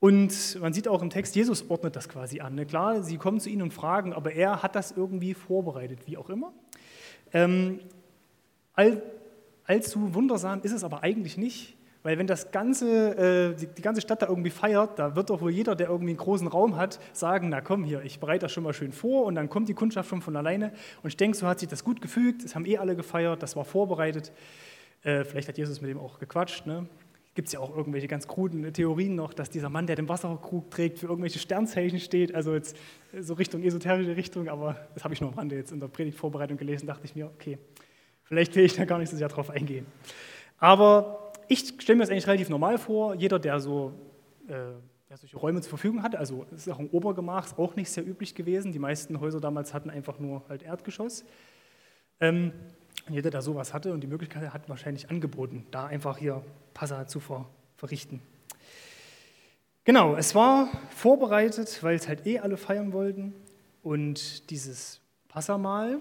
Und 0.00 0.60
man 0.60 0.72
sieht 0.72 0.88
auch 0.88 1.00
im 1.00 1.10
Text, 1.10 1.36
Jesus 1.36 1.70
ordnet 1.70 1.96
das 1.96 2.08
quasi 2.08 2.40
an. 2.40 2.56
Ne? 2.56 2.66
Klar, 2.66 3.02
sie 3.02 3.16
kommen 3.16 3.40
zu 3.40 3.48
ihm 3.48 3.62
und 3.62 3.72
fragen, 3.72 4.12
aber 4.12 4.32
er 4.32 4.62
hat 4.62 4.74
das 4.74 4.92
irgendwie 4.92 5.32
vorbereitet, 5.32 6.00
wie 6.06 6.16
auch 6.16 6.28
immer. 6.28 6.52
Ähm, 7.32 7.78
all, 8.74 9.00
allzu 9.64 10.12
wundersam 10.12 10.60
ist 10.62 10.72
es 10.72 10.84
aber 10.84 11.02
eigentlich 11.04 11.38
nicht, 11.38 11.75
weil 12.06 12.18
wenn 12.18 12.28
das 12.28 12.52
ganze, 12.52 13.50
äh, 13.50 13.56
die, 13.56 13.66
die, 13.66 13.82
ganze 13.82 14.00
Stadt 14.00 14.22
da 14.22 14.28
irgendwie 14.28 14.50
feiert, 14.50 14.96
da 14.96 15.16
wird 15.16 15.28
doch 15.28 15.40
wohl 15.40 15.50
jeder, 15.50 15.74
der 15.74 15.88
irgendwie 15.88 16.10
einen 16.10 16.18
großen 16.18 16.46
Raum 16.46 16.76
hat, 16.76 17.00
sagen, 17.12 17.48
na 17.48 17.60
komm 17.60 17.82
hier, 17.82 18.00
ich 18.04 18.20
bereite 18.20 18.42
das 18.42 18.52
schon 18.52 18.62
mal 18.62 18.72
schön 18.72 18.92
vor 18.92 19.24
und 19.24 19.34
dann 19.34 19.48
kommt 19.48 19.68
die 19.68 19.74
Kundschaft 19.74 20.08
schon 20.08 20.22
von 20.22 20.36
alleine. 20.36 20.70
Und 21.02 21.08
ich 21.08 21.16
denke, 21.16 21.36
so 21.36 21.48
hat 21.48 21.58
sich 21.58 21.68
das 21.68 21.82
gut 21.82 22.00
gefügt, 22.00 22.44
es 22.44 22.54
haben 22.54 22.64
eh 22.64 22.78
alle 22.78 22.94
gefeiert, 22.94 23.42
das 23.42 23.56
war 23.56 23.64
vorbereitet. 23.64 24.30
Äh, 25.02 25.24
vielleicht 25.24 25.48
hat 25.48 25.58
Jesus 25.58 25.80
mit 25.80 25.90
dem 25.90 25.98
auch 25.98 26.20
gequatscht. 26.20 26.64
Ne? 26.64 26.86
Gibt 27.34 27.48
es 27.48 27.54
ja 27.54 27.58
auch 27.58 27.76
irgendwelche 27.76 28.06
ganz 28.06 28.28
kruden 28.28 28.72
Theorien 28.72 29.16
noch, 29.16 29.34
dass 29.34 29.50
dieser 29.50 29.68
Mann, 29.68 29.88
der 29.88 29.96
den 29.96 30.08
Wasserkrug 30.08 30.70
trägt, 30.70 31.00
für 31.00 31.08
irgendwelche 31.08 31.40
Sternzeichen 31.40 31.98
steht. 31.98 32.36
Also 32.36 32.54
jetzt 32.54 32.76
so 33.18 33.34
Richtung 33.34 33.64
esoterische 33.64 34.14
Richtung, 34.14 34.48
aber 34.48 34.76
das 34.94 35.02
habe 35.02 35.12
ich 35.12 35.20
nur 35.20 35.30
am 35.30 35.36
Rande 35.36 35.56
jetzt 35.56 35.72
in 35.72 35.80
der 35.80 35.88
Predigtvorbereitung 35.88 36.56
gelesen, 36.56 36.86
dachte 36.86 37.04
ich 37.04 37.16
mir, 37.16 37.26
okay, 37.26 37.58
vielleicht 38.22 38.54
will 38.54 38.64
ich 38.64 38.76
da 38.76 38.84
gar 38.84 39.00
nicht 39.00 39.10
so 39.10 39.16
sehr 39.16 39.26
drauf 39.26 39.50
eingehen. 39.50 39.86
Aber 40.58 41.25
ich 41.48 41.74
stelle 41.78 41.96
mir 41.96 42.02
das 42.02 42.10
eigentlich 42.10 42.26
relativ 42.26 42.48
normal 42.48 42.78
vor. 42.78 43.14
Jeder, 43.14 43.38
der 43.38 43.60
so 43.60 43.92
äh, 44.48 44.72
der 45.08 45.16
solche 45.16 45.36
Räume 45.36 45.60
zur 45.60 45.70
Verfügung 45.70 46.02
hatte, 46.02 46.18
also 46.18 46.46
ist 46.54 46.68
auch 46.68 46.78
ein 46.78 46.90
Obergemach, 46.90 47.46
ist 47.46 47.58
auch 47.58 47.76
nicht 47.76 47.90
sehr 47.90 48.06
üblich 48.06 48.34
gewesen. 48.34 48.72
Die 48.72 48.78
meisten 48.78 49.20
Häuser 49.20 49.40
damals 49.40 49.72
hatten 49.72 49.88
einfach 49.88 50.18
nur 50.18 50.42
halt 50.48 50.62
Erdgeschoss. 50.62 51.24
Ähm, 52.20 52.52
jeder, 53.08 53.30
der 53.30 53.40
sowas 53.40 53.72
hatte 53.72 53.92
und 53.92 54.00
die 54.00 54.08
Möglichkeit 54.08 54.52
hat, 54.52 54.68
wahrscheinlich 54.68 55.08
angeboten, 55.10 55.64
da 55.70 55.86
einfach 55.86 56.18
hier 56.18 56.42
Passa 56.74 57.06
zu, 57.06 57.20
ver, 57.20 57.48
verrichten. 57.76 58.20
Genau, 59.84 60.16
es 60.16 60.34
war 60.34 60.68
vorbereitet, 60.90 61.82
weil 61.82 61.94
es 61.94 62.08
halt 62.08 62.26
eh 62.26 62.40
alle 62.40 62.56
feiern 62.56 62.92
wollten. 62.92 63.32
Und 63.84 64.50
dieses 64.50 65.00
Passamal 65.28 65.98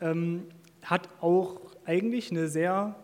ähm, 0.00 0.44
hat 0.82 1.10
auch 1.20 1.60
eigentlich 1.84 2.30
eine 2.30 2.48
sehr, 2.48 2.96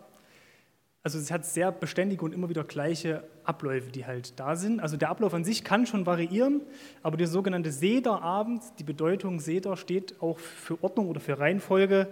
also 1.03 1.19
es 1.19 1.31
hat 1.31 1.45
sehr 1.45 1.71
beständige 1.73 2.23
und 2.23 2.33
immer 2.33 2.47
wieder 2.47 2.63
gleiche 2.63 3.25
Abläufe, 3.43 3.91
die 3.91 4.05
halt 4.05 4.39
da 4.39 4.55
sind. 4.55 4.79
Also 4.79 4.95
der 4.95 5.09
Ablauf 5.09 5.33
an 5.33 5.43
sich 5.43 5.65
kann 5.65 5.85
schon 5.85 6.05
variieren, 6.05 6.61
aber 7.01 7.17
der 7.17 7.27
sogenannte 7.27 7.73
Sederabend, 7.73 8.63
die 8.79 8.85
Bedeutung 8.85 9.41
Seder 9.41 9.75
steht 9.75 10.21
auch 10.21 10.39
für 10.39 10.81
Ordnung 10.81 11.09
oder 11.09 11.19
für 11.19 11.37
Reihenfolge, 11.37 12.07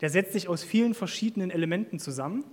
der 0.00 0.10
setzt 0.10 0.32
sich 0.32 0.48
aus 0.48 0.64
vielen 0.64 0.94
verschiedenen 0.94 1.52
Elementen 1.52 2.00
zusammen. 2.00 2.44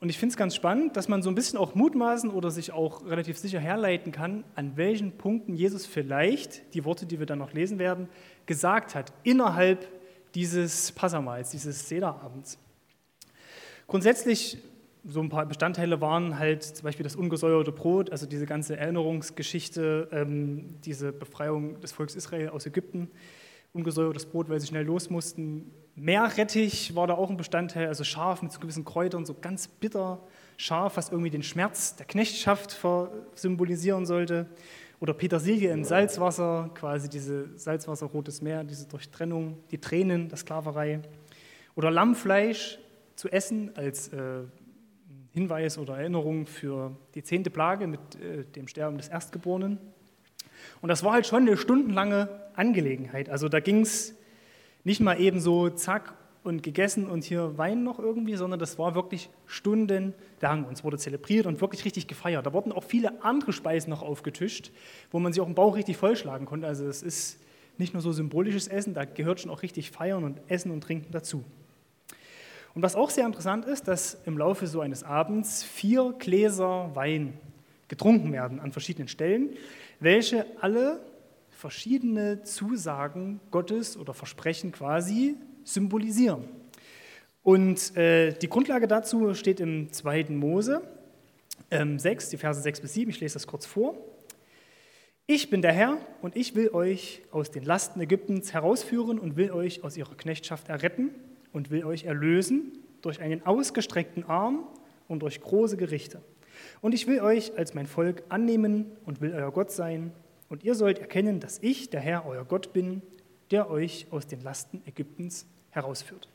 Und 0.00 0.08
ich 0.08 0.18
finde 0.18 0.32
es 0.32 0.36
ganz 0.36 0.56
spannend, 0.56 0.96
dass 0.96 1.08
man 1.08 1.22
so 1.22 1.30
ein 1.30 1.36
bisschen 1.36 1.58
auch 1.58 1.76
mutmaßen 1.76 2.30
oder 2.30 2.50
sich 2.50 2.72
auch 2.72 3.06
relativ 3.06 3.38
sicher 3.38 3.60
herleiten 3.60 4.10
kann, 4.10 4.42
an 4.56 4.76
welchen 4.76 5.12
Punkten 5.12 5.54
Jesus 5.54 5.86
vielleicht 5.86 6.74
die 6.74 6.84
Worte, 6.84 7.06
die 7.06 7.20
wir 7.20 7.26
dann 7.26 7.38
noch 7.38 7.52
lesen 7.52 7.78
werden, 7.78 8.08
gesagt 8.46 8.96
hat, 8.96 9.12
innerhalb 9.22 9.86
dieses 10.34 10.90
Passamals, 10.90 11.50
dieses 11.50 11.88
Sederabends. 11.88 12.58
Grundsätzlich, 13.86 14.58
so 15.04 15.20
ein 15.20 15.28
paar 15.28 15.46
Bestandteile 15.46 16.00
waren 16.00 16.38
halt 16.38 16.62
zum 16.62 16.84
Beispiel 16.84 17.04
das 17.04 17.16
ungesäuerte 17.16 17.72
Brot, 17.72 18.10
also 18.10 18.26
diese 18.26 18.46
ganze 18.46 18.76
Erinnerungsgeschichte, 18.76 20.08
ähm, 20.12 20.80
diese 20.84 21.12
Befreiung 21.12 21.80
des 21.80 21.92
Volkes 21.92 22.16
Israel 22.16 22.50
aus 22.50 22.66
Ägypten, 22.66 23.10
ungesäuertes 23.72 24.26
Brot, 24.26 24.48
weil 24.48 24.60
sie 24.60 24.66
schnell 24.66 24.84
los 24.84 25.10
mussten, 25.10 25.72
Meerrettich 25.96 26.94
war 26.94 27.06
da 27.06 27.14
auch 27.14 27.28
ein 27.28 27.36
Bestandteil, 27.36 27.88
also 27.88 28.04
scharf 28.04 28.42
mit 28.42 28.52
so 28.52 28.60
gewissen 28.60 28.84
Kräutern, 28.84 29.26
so 29.26 29.34
ganz 29.34 29.68
bitter 29.68 30.20
scharf, 30.56 30.96
was 30.96 31.10
irgendwie 31.10 31.30
den 31.30 31.42
Schmerz 31.42 31.96
der 31.96 32.06
Knechtschaft 32.06 32.78
symbolisieren 33.34 34.06
sollte. 34.06 34.46
Oder 35.00 35.14
Petersilie 35.14 35.70
im 35.72 35.84
Salzwasser, 35.84 36.70
quasi 36.74 37.08
diese 37.08 37.56
Salzwasser, 37.58 38.06
rotes 38.06 38.40
Meer, 38.42 38.64
diese 38.64 38.86
Durchtrennung, 38.86 39.58
die 39.70 39.78
Tränen 39.78 40.28
der 40.28 40.38
Sklaverei. 40.38 41.00
Oder 41.74 41.90
Lammfleisch 41.90 42.78
zu 43.16 43.28
essen 43.28 43.70
als 43.76 44.08
äh, 44.08 44.42
Hinweis 45.40 45.78
oder 45.78 45.96
Erinnerung 45.96 46.46
für 46.46 46.92
die 47.14 47.22
zehnte 47.22 47.48
Plage 47.48 47.86
mit 47.86 48.00
äh, 48.16 48.44
dem 48.44 48.68
Sterben 48.68 48.98
des 48.98 49.08
Erstgeborenen. 49.08 49.78
Und 50.82 50.88
das 50.88 51.02
war 51.02 51.12
halt 51.12 51.26
schon 51.26 51.42
eine 51.42 51.56
stundenlange 51.56 52.28
Angelegenheit. 52.54 53.30
Also 53.30 53.48
da 53.48 53.60
ging 53.60 53.80
es 53.80 54.14
nicht 54.84 55.00
mal 55.00 55.18
eben 55.18 55.40
so, 55.40 55.70
zack, 55.70 56.14
und 56.42 56.62
gegessen 56.62 57.06
und 57.06 57.24
hier 57.24 57.58
Wein 57.58 57.84
noch 57.84 57.98
irgendwie, 57.98 58.34
sondern 58.36 58.58
das 58.58 58.78
war 58.78 58.94
wirklich 58.94 59.28
stundenlang. 59.46 60.64
Und 60.64 60.72
es 60.72 60.84
wurde 60.84 60.96
zelebriert 60.96 61.46
und 61.46 61.60
wirklich 61.60 61.84
richtig 61.84 62.06
gefeiert. 62.06 62.46
Da 62.46 62.52
wurden 62.52 62.72
auch 62.72 62.84
viele 62.84 63.22
andere 63.22 63.52
Speisen 63.52 63.90
noch 63.90 64.02
aufgetischt, 64.02 64.72
wo 65.10 65.18
man 65.18 65.32
sich 65.32 65.42
auch 65.42 65.46
im 65.46 65.54
Bauch 65.54 65.76
richtig 65.76 65.98
vollschlagen 65.98 66.46
konnte. 66.46 66.66
Also 66.66 66.86
es 66.86 67.02
ist 67.02 67.40
nicht 67.76 67.92
nur 67.92 68.02
so 68.02 68.12
symbolisches 68.12 68.68
Essen, 68.68 68.94
da 68.94 69.04
gehört 69.04 69.40
schon 69.40 69.50
auch 69.50 69.62
richtig 69.62 69.90
Feiern 69.90 70.24
und 70.24 70.40
Essen 70.48 70.70
und 70.70 70.82
Trinken 70.82 71.12
dazu. 71.12 71.44
Und 72.74 72.82
was 72.82 72.94
auch 72.94 73.10
sehr 73.10 73.26
interessant 73.26 73.64
ist, 73.64 73.88
dass 73.88 74.18
im 74.26 74.38
Laufe 74.38 74.66
so 74.66 74.80
eines 74.80 75.02
Abends 75.02 75.64
vier 75.64 76.14
Gläser 76.18 76.90
Wein 76.94 77.38
getrunken 77.88 78.32
werden 78.32 78.60
an 78.60 78.70
verschiedenen 78.70 79.08
Stellen, 79.08 79.50
welche 79.98 80.46
alle 80.60 81.00
verschiedene 81.50 82.44
Zusagen 82.44 83.40
Gottes 83.50 83.96
oder 83.96 84.14
Versprechen 84.14 84.70
quasi 84.70 85.36
symbolisieren. 85.64 86.44
Und 87.42 87.96
äh, 87.96 88.32
die 88.34 88.48
Grundlage 88.48 88.86
dazu 88.86 89.34
steht 89.34 89.60
im 89.60 89.92
2. 89.92 90.26
Mose 90.30 90.82
ähm, 91.70 91.98
6, 91.98 92.28
die 92.30 92.36
Verse 92.36 92.60
6 92.60 92.80
bis 92.80 92.94
7. 92.94 93.10
Ich 93.10 93.20
lese 93.20 93.34
das 93.34 93.46
kurz 93.46 93.66
vor. 93.66 93.96
Ich 95.26 95.50
bin 95.50 95.60
der 95.60 95.72
Herr 95.72 95.98
und 96.22 96.36
ich 96.36 96.54
will 96.54 96.70
euch 96.70 97.22
aus 97.30 97.50
den 97.50 97.64
Lasten 97.64 98.00
Ägyptens 98.00 98.52
herausführen 98.52 99.18
und 99.18 99.36
will 99.36 99.50
euch 99.50 99.82
aus 99.82 99.96
ihrer 99.96 100.14
Knechtschaft 100.14 100.68
erretten 100.68 101.10
und 101.52 101.70
will 101.70 101.84
euch 101.84 102.04
erlösen 102.04 102.72
durch 103.02 103.20
einen 103.20 103.44
ausgestreckten 103.46 104.24
Arm 104.24 104.66
und 105.08 105.20
durch 105.20 105.40
große 105.40 105.76
Gerichte. 105.76 106.22
Und 106.80 106.94
ich 106.94 107.06
will 107.06 107.20
euch 107.20 107.56
als 107.56 107.74
mein 107.74 107.86
Volk 107.86 108.22
annehmen 108.28 108.86
und 109.04 109.20
will 109.20 109.32
euer 109.32 109.50
Gott 109.50 109.70
sein 109.70 110.12
und 110.50 110.64
ihr 110.64 110.74
sollt 110.74 110.98
erkennen, 110.98 111.40
dass 111.40 111.58
ich, 111.62 111.90
der 111.90 112.00
Herr, 112.00 112.26
euer 112.26 112.44
Gott 112.44 112.72
bin, 112.72 113.02
der 113.50 113.70
euch 113.70 114.08
aus 114.10 114.26
den 114.26 114.40
Lasten 114.42 114.82
Ägyptens 114.84 115.46
herausführt. 115.70 116.28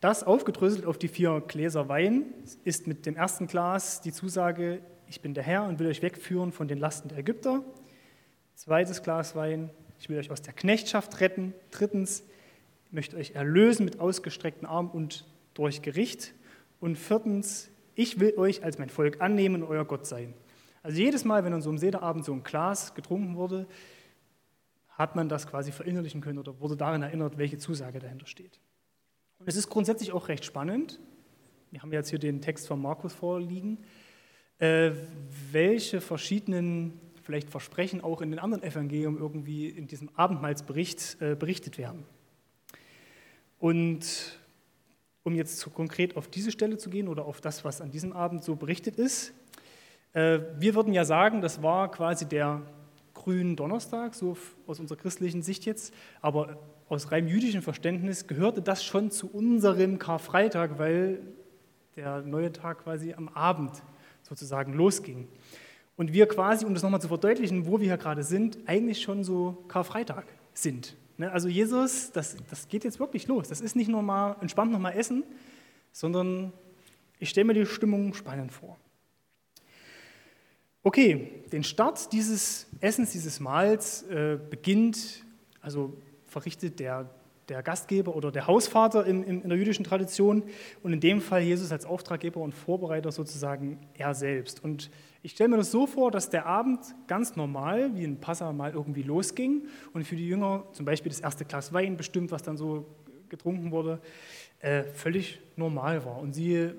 Das 0.00 0.22
aufgedröselt 0.22 0.86
auf 0.86 0.96
die 0.96 1.08
vier 1.08 1.42
Gläser 1.46 1.88
Wein 1.88 2.32
ist 2.64 2.86
mit 2.86 3.04
dem 3.06 3.16
ersten 3.16 3.48
Glas 3.48 4.00
die 4.00 4.12
Zusage, 4.12 4.80
ich 5.08 5.20
bin 5.20 5.34
der 5.34 5.42
Herr 5.42 5.64
und 5.64 5.80
will 5.80 5.88
euch 5.88 6.00
wegführen 6.00 6.52
von 6.52 6.68
den 6.68 6.78
Lasten 6.78 7.08
der 7.08 7.18
Ägypter. 7.18 7.64
Zweites 8.54 9.02
Glas 9.02 9.34
Wein, 9.34 9.70
ich 9.98 10.08
will 10.08 10.18
euch 10.18 10.30
aus 10.30 10.40
der 10.40 10.54
Knechtschaft 10.54 11.20
retten. 11.20 11.52
Drittens, 11.72 12.22
möchte 12.90 13.16
euch 13.16 13.32
erlösen 13.32 13.84
mit 13.84 14.00
ausgestreckten 14.00 14.66
Armen 14.66 14.90
und 14.90 15.26
durch 15.54 15.82
Gericht. 15.82 16.34
Und 16.80 16.96
viertens, 16.96 17.70
ich 17.94 18.20
will 18.20 18.34
euch 18.36 18.64
als 18.64 18.78
mein 18.78 18.88
Volk 18.88 19.20
annehmen 19.20 19.62
und 19.62 19.68
euer 19.68 19.84
Gott 19.84 20.06
sein. 20.06 20.34
Also 20.82 20.98
jedes 20.98 21.24
Mal, 21.24 21.44
wenn 21.44 21.52
an 21.52 21.62
so 21.62 21.68
einem 21.68 21.78
Sederabend 21.78 22.24
so 22.24 22.32
ein 22.32 22.42
Glas 22.42 22.94
getrunken 22.94 23.36
wurde, 23.36 23.66
hat 24.88 25.16
man 25.16 25.28
das 25.28 25.46
quasi 25.46 25.72
verinnerlichen 25.72 26.20
können 26.20 26.38
oder 26.38 26.60
wurde 26.60 26.76
daran 26.76 27.02
erinnert, 27.02 27.38
welche 27.38 27.58
Zusage 27.58 27.98
dahinter 27.98 28.26
steht. 28.26 28.60
Und 29.38 29.48
es 29.48 29.56
ist 29.56 29.68
grundsätzlich 29.68 30.12
auch 30.12 30.28
recht 30.28 30.44
spannend. 30.44 31.00
Wir 31.70 31.82
haben 31.82 31.92
jetzt 31.92 32.10
hier 32.10 32.18
den 32.18 32.40
Text 32.40 32.66
von 32.66 32.80
Markus 32.80 33.12
vorliegen, 33.12 33.78
äh, 34.58 34.90
welche 35.52 36.00
verschiedenen 36.00 37.00
vielleicht 37.22 37.50
Versprechen 37.50 38.00
auch 38.00 38.22
in 38.22 38.30
den 38.30 38.38
anderen 38.38 38.62
Evangelien 38.62 39.16
irgendwie 39.16 39.68
in 39.68 39.86
diesem 39.86 40.10
Abendmahlsbericht 40.16 41.18
äh, 41.20 41.34
berichtet 41.34 41.78
werden. 41.78 42.04
Und 43.60 44.38
um 45.22 45.34
jetzt 45.34 45.58
so 45.58 45.70
konkret 45.70 46.16
auf 46.16 46.26
diese 46.26 46.50
Stelle 46.50 46.78
zu 46.78 46.90
gehen 46.90 47.06
oder 47.06 47.26
auf 47.26 47.40
das, 47.40 47.64
was 47.64 47.80
an 47.80 47.90
diesem 47.90 48.12
Abend 48.12 48.42
so 48.42 48.56
berichtet 48.56 48.96
ist, 48.96 49.32
äh, 50.14 50.40
wir 50.58 50.74
würden 50.74 50.92
ja 50.92 51.04
sagen, 51.04 51.40
das 51.40 51.62
war 51.62 51.90
quasi 51.90 52.26
der 52.26 52.62
grünen 53.14 53.54
Donnerstag, 53.54 54.14
so 54.14 54.36
aus 54.66 54.80
unserer 54.80 54.98
christlichen 54.98 55.42
Sicht 55.42 55.66
jetzt, 55.66 55.92
aber 56.22 56.58
aus 56.88 57.12
rein 57.12 57.28
jüdischem 57.28 57.62
Verständnis 57.62 58.26
gehörte 58.26 58.62
das 58.62 58.82
schon 58.82 59.10
zu 59.10 59.30
unserem 59.30 59.98
Karfreitag, 59.98 60.78
weil 60.78 61.20
der 61.96 62.22
neue 62.22 62.50
Tag 62.50 62.82
quasi 62.82 63.12
am 63.12 63.28
Abend 63.28 63.82
sozusagen 64.22 64.72
losging. 64.72 65.28
Und 65.96 66.14
wir 66.14 66.26
quasi, 66.26 66.64
um 66.64 66.72
das 66.72 66.82
nochmal 66.82 67.00
zu 67.02 67.08
verdeutlichen, 67.08 67.66
wo 67.66 67.78
wir 67.78 67.86
hier 67.86 67.98
gerade 67.98 68.22
sind, 68.22 68.58
eigentlich 68.66 69.02
schon 69.02 69.22
so 69.22 69.64
Karfreitag 69.68 70.24
sind. 70.54 70.96
Ne, 71.20 71.30
also 71.30 71.48
Jesus, 71.48 72.12
das, 72.12 72.34
das 72.48 72.66
geht 72.66 72.82
jetzt 72.82 72.98
wirklich 72.98 73.28
los. 73.28 73.48
Das 73.48 73.60
ist 73.60 73.76
nicht 73.76 73.88
nur 73.88 74.00
mal 74.00 74.36
entspannt 74.40 74.72
nochmal 74.72 74.96
essen, 74.96 75.22
sondern 75.92 76.50
ich 77.18 77.28
stelle 77.28 77.44
mir 77.44 77.52
die 77.52 77.66
Stimmung 77.66 78.14
spannend 78.14 78.52
vor. 78.52 78.78
Okay, 80.82 81.44
den 81.52 81.62
Start 81.62 82.10
dieses 82.14 82.68
Essens, 82.80 83.12
dieses 83.12 83.38
Mahls 83.38 84.04
äh, 84.04 84.38
beginnt, 84.48 85.26
also 85.60 85.92
verrichtet 86.24 86.80
der, 86.80 87.10
der 87.50 87.62
Gastgeber 87.62 88.16
oder 88.16 88.32
der 88.32 88.46
Hausvater 88.46 89.04
in, 89.04 89.22
in, 89.22 89.42
in, 89.42 89.48
der 89.50 89.58
jüdischen 89.58 89.84
Tradition 89.84 90.42
und 90.82 90.94
in 90.94 91.00
dem 91.00 91.20
Fall 91.20 91.42
Jesus 91.42 91.70
als 91.70 91.84
Auftraggeber 91.84 92.40
und 92.40 92.54
Vorbereiter 92.54 93.12
sozusagen 93.12 93.78
er 93.92 94.14
selbst. 94.14 94.64
Und 94.64 94.90
ich 95.22 95.32
stelle 95.32 95.50
mir 95.50 95.56
das 95.58 95.70
so 95.70 95.86
vor, 95.86 96.10
dass 96.10 96.30
der 96.30 96.46
Abend 96.46 96.80
ganz 97.06 97.36
normal, 97.36 97.94
wie 97.94 98.04
ein 98.04 98.20
Passa 98.20 98.52
mal 98.52 98.72
irgendwie 98.72 99.02
losging 99.02 99.68
und 99.92 100.04
für 100.04 100.16
die 100.16 100.26
Jünger 100.26 100.64
zum 100.72 100.86
Beispiel 100.86 101.10
das 101.10 101.20
erste 101.20 101.44
Glas 101.44 101.72
Wein 101.72 101.96
bestimmt, 101.96 102.30
was 102.30 102.42
dann 102.42 102.56
so 102.56 102.86
getrunken 103.28 103.70
wurde, 103.70 104.00
äh, 104.60 104.84
völlig 104.84 105.40
normal 105.56 106.04
war. 106.04 106.18
Und 106.18 106.32
sie 106.32 106.72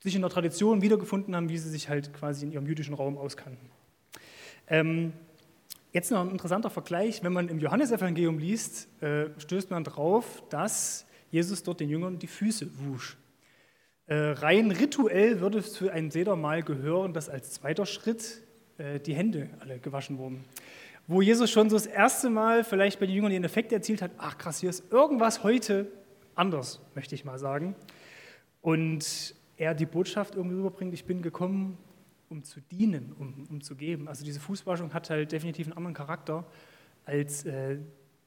sich 0.00 0.14
in 0.14 0.20
der 0.20 0.30
Tradition 0.30 0.82
wiedergefunden 0.82 1.34
haben, 1.34 1.48
wie 1.48 1.58
sie 1.58 1.70
sich 1.70 1.88
halt 1.88 2.12
quasi 2.12 2.44
in 2.44 2.52
ihrem 2.52 2.66
jüdischen 2.66 2.94
Raum 2.94 3.16
auskannten. 3.16 3.70
Ähm, 4.66 5.12
jetzt 5.92 6.10
noch 6.10 6.20
ein 6.20 6.30
interessanter 6.30 6.70
Vergleich, 6.70 7.22
wenn 7.22 7.32
man 7.32 7.48
im 7.48 7.58
Johannesevangelium 7.58 8.38
liest, 8.38 8.88
äh, 9.02 9.28
stößt 9.38 9.70
man 9.70 9.84
darauf, 9.84 10.42
dass 10.50 11.06
Jesus 11.30 11.62
dort 11.62 11.80
den 11.80 11.88
Jüngern 11.88 12.18
die 12.18 12.26
Füße 12.26 12.68
wusch. 12.86 13.16
Äh, 14.06 14.14
rein 14.14 14.70
rituell 14.70 15.40
würde 15.40 15.58
es 15.58 15.76
für 15.76 15.92
ein 15.92 16.10
Sedermahl 16.10 16.62
gehören, 16.62 17.14
dass 17.14 17.30
als 17.30 17.52
zweiter 17.52 17.86
Schritt 17.86 18.42
äh, 18.76 19.00
die 19.00 19.14
Hände 19.14 19.48
alle 19.60 19.78
gewaschen 19.78 20.18
wurden. 20.18 20.44
Wo 21.06 21.22
Jesus 21.22 21.50
schon 21.50 21.70
so 21.70 21.76
das 21.76 21.86
erste 21.86 22.28
Mal 22.28 22.64
vielleicht 22.64 23.00
bei 23.00 23.06
den 23.06 23.14
Jüngern 23.14 23.30
den 23.30 23.44
Effekt 23.44 23.72
erzielt 23.72 24.02
hat, 24.02 24.10
ach 24.18 24.36
krass, 24.36 24.60
hier 24.60 24.70
ist 24.70 24.90
irgendwas 24.92 25.42
heute 25.42 25.86
anders, 26.34 26.80
möchte 26.94 27.14
ich 27.14 27.24
mal 27.24 27.38
sagen. 27.38 27.74
Und 28.60 29.34
er 29.56 29.74
die 29.74 29.86
Botschaft 29.86 30.34
irgendwie 30.34 30.56
rüberbringt, 30.56 30.92
ich 30.92 31.04
bin 31.04 31.22
gekommen, 31.22 31.78
um 32.28 32.42
zu 32.42 32.60
dienen, 32.60 33.14
um, 33.18 33.46
um 33.50 33.60
zu 33.60 33.76
geben. 33.76 34.08
Also 34.08 34.24
diese 34.24 34.40
Fußwaschung 34.40 34.92
hat 34.92 35.08
halt 35.10 35.32
definitiv 35.32 35.66
einen 35.66 35.76
anderen 35.76 35.94
Charakter, 35.94 36.44
als 37.04 37.44
äh, 37.44 37.78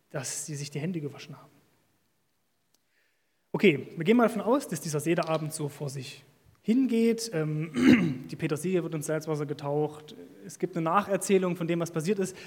dass 0.09 0.45
sie 0.45 0.55
sich 0.55 0.71
die 0.71 0.79
Hände 0.79 1.01
gewaschen 1.01 1.35
haben. 1.37 1.56
Okay, 3.57 3.87
wir 3.95 4.05
gehen 4.05 4.17
mal 4.17 4.27
davon 4.27 4.43
aus, 4.43 4.67
dass 4.67 4.81
dieser 4.81 4.99
Sederabend 4.99 5.51
so 5.51 5.67
vor 5.67 5.89
sich 5.89 6.23
hingeht. 6.61 7.31
Ähm, 7.33 8.25
die 8.29 8.35
Petersilie 8.35 8.83
wird 8.83 8.93
ins 8.93 9.07
Salzwasser 9.07 9.47
getaucht. 9.47 10.15
Es 10.45 10.59
gibt 10.59 10.77
eine 10.77 10.83
Nacherzählung 10.83 11.55
von 11.55 11.67
dem, 11.67 11.79
was 11.79 11.89
passiert 11.89 12.19
ist. 12.19 12.37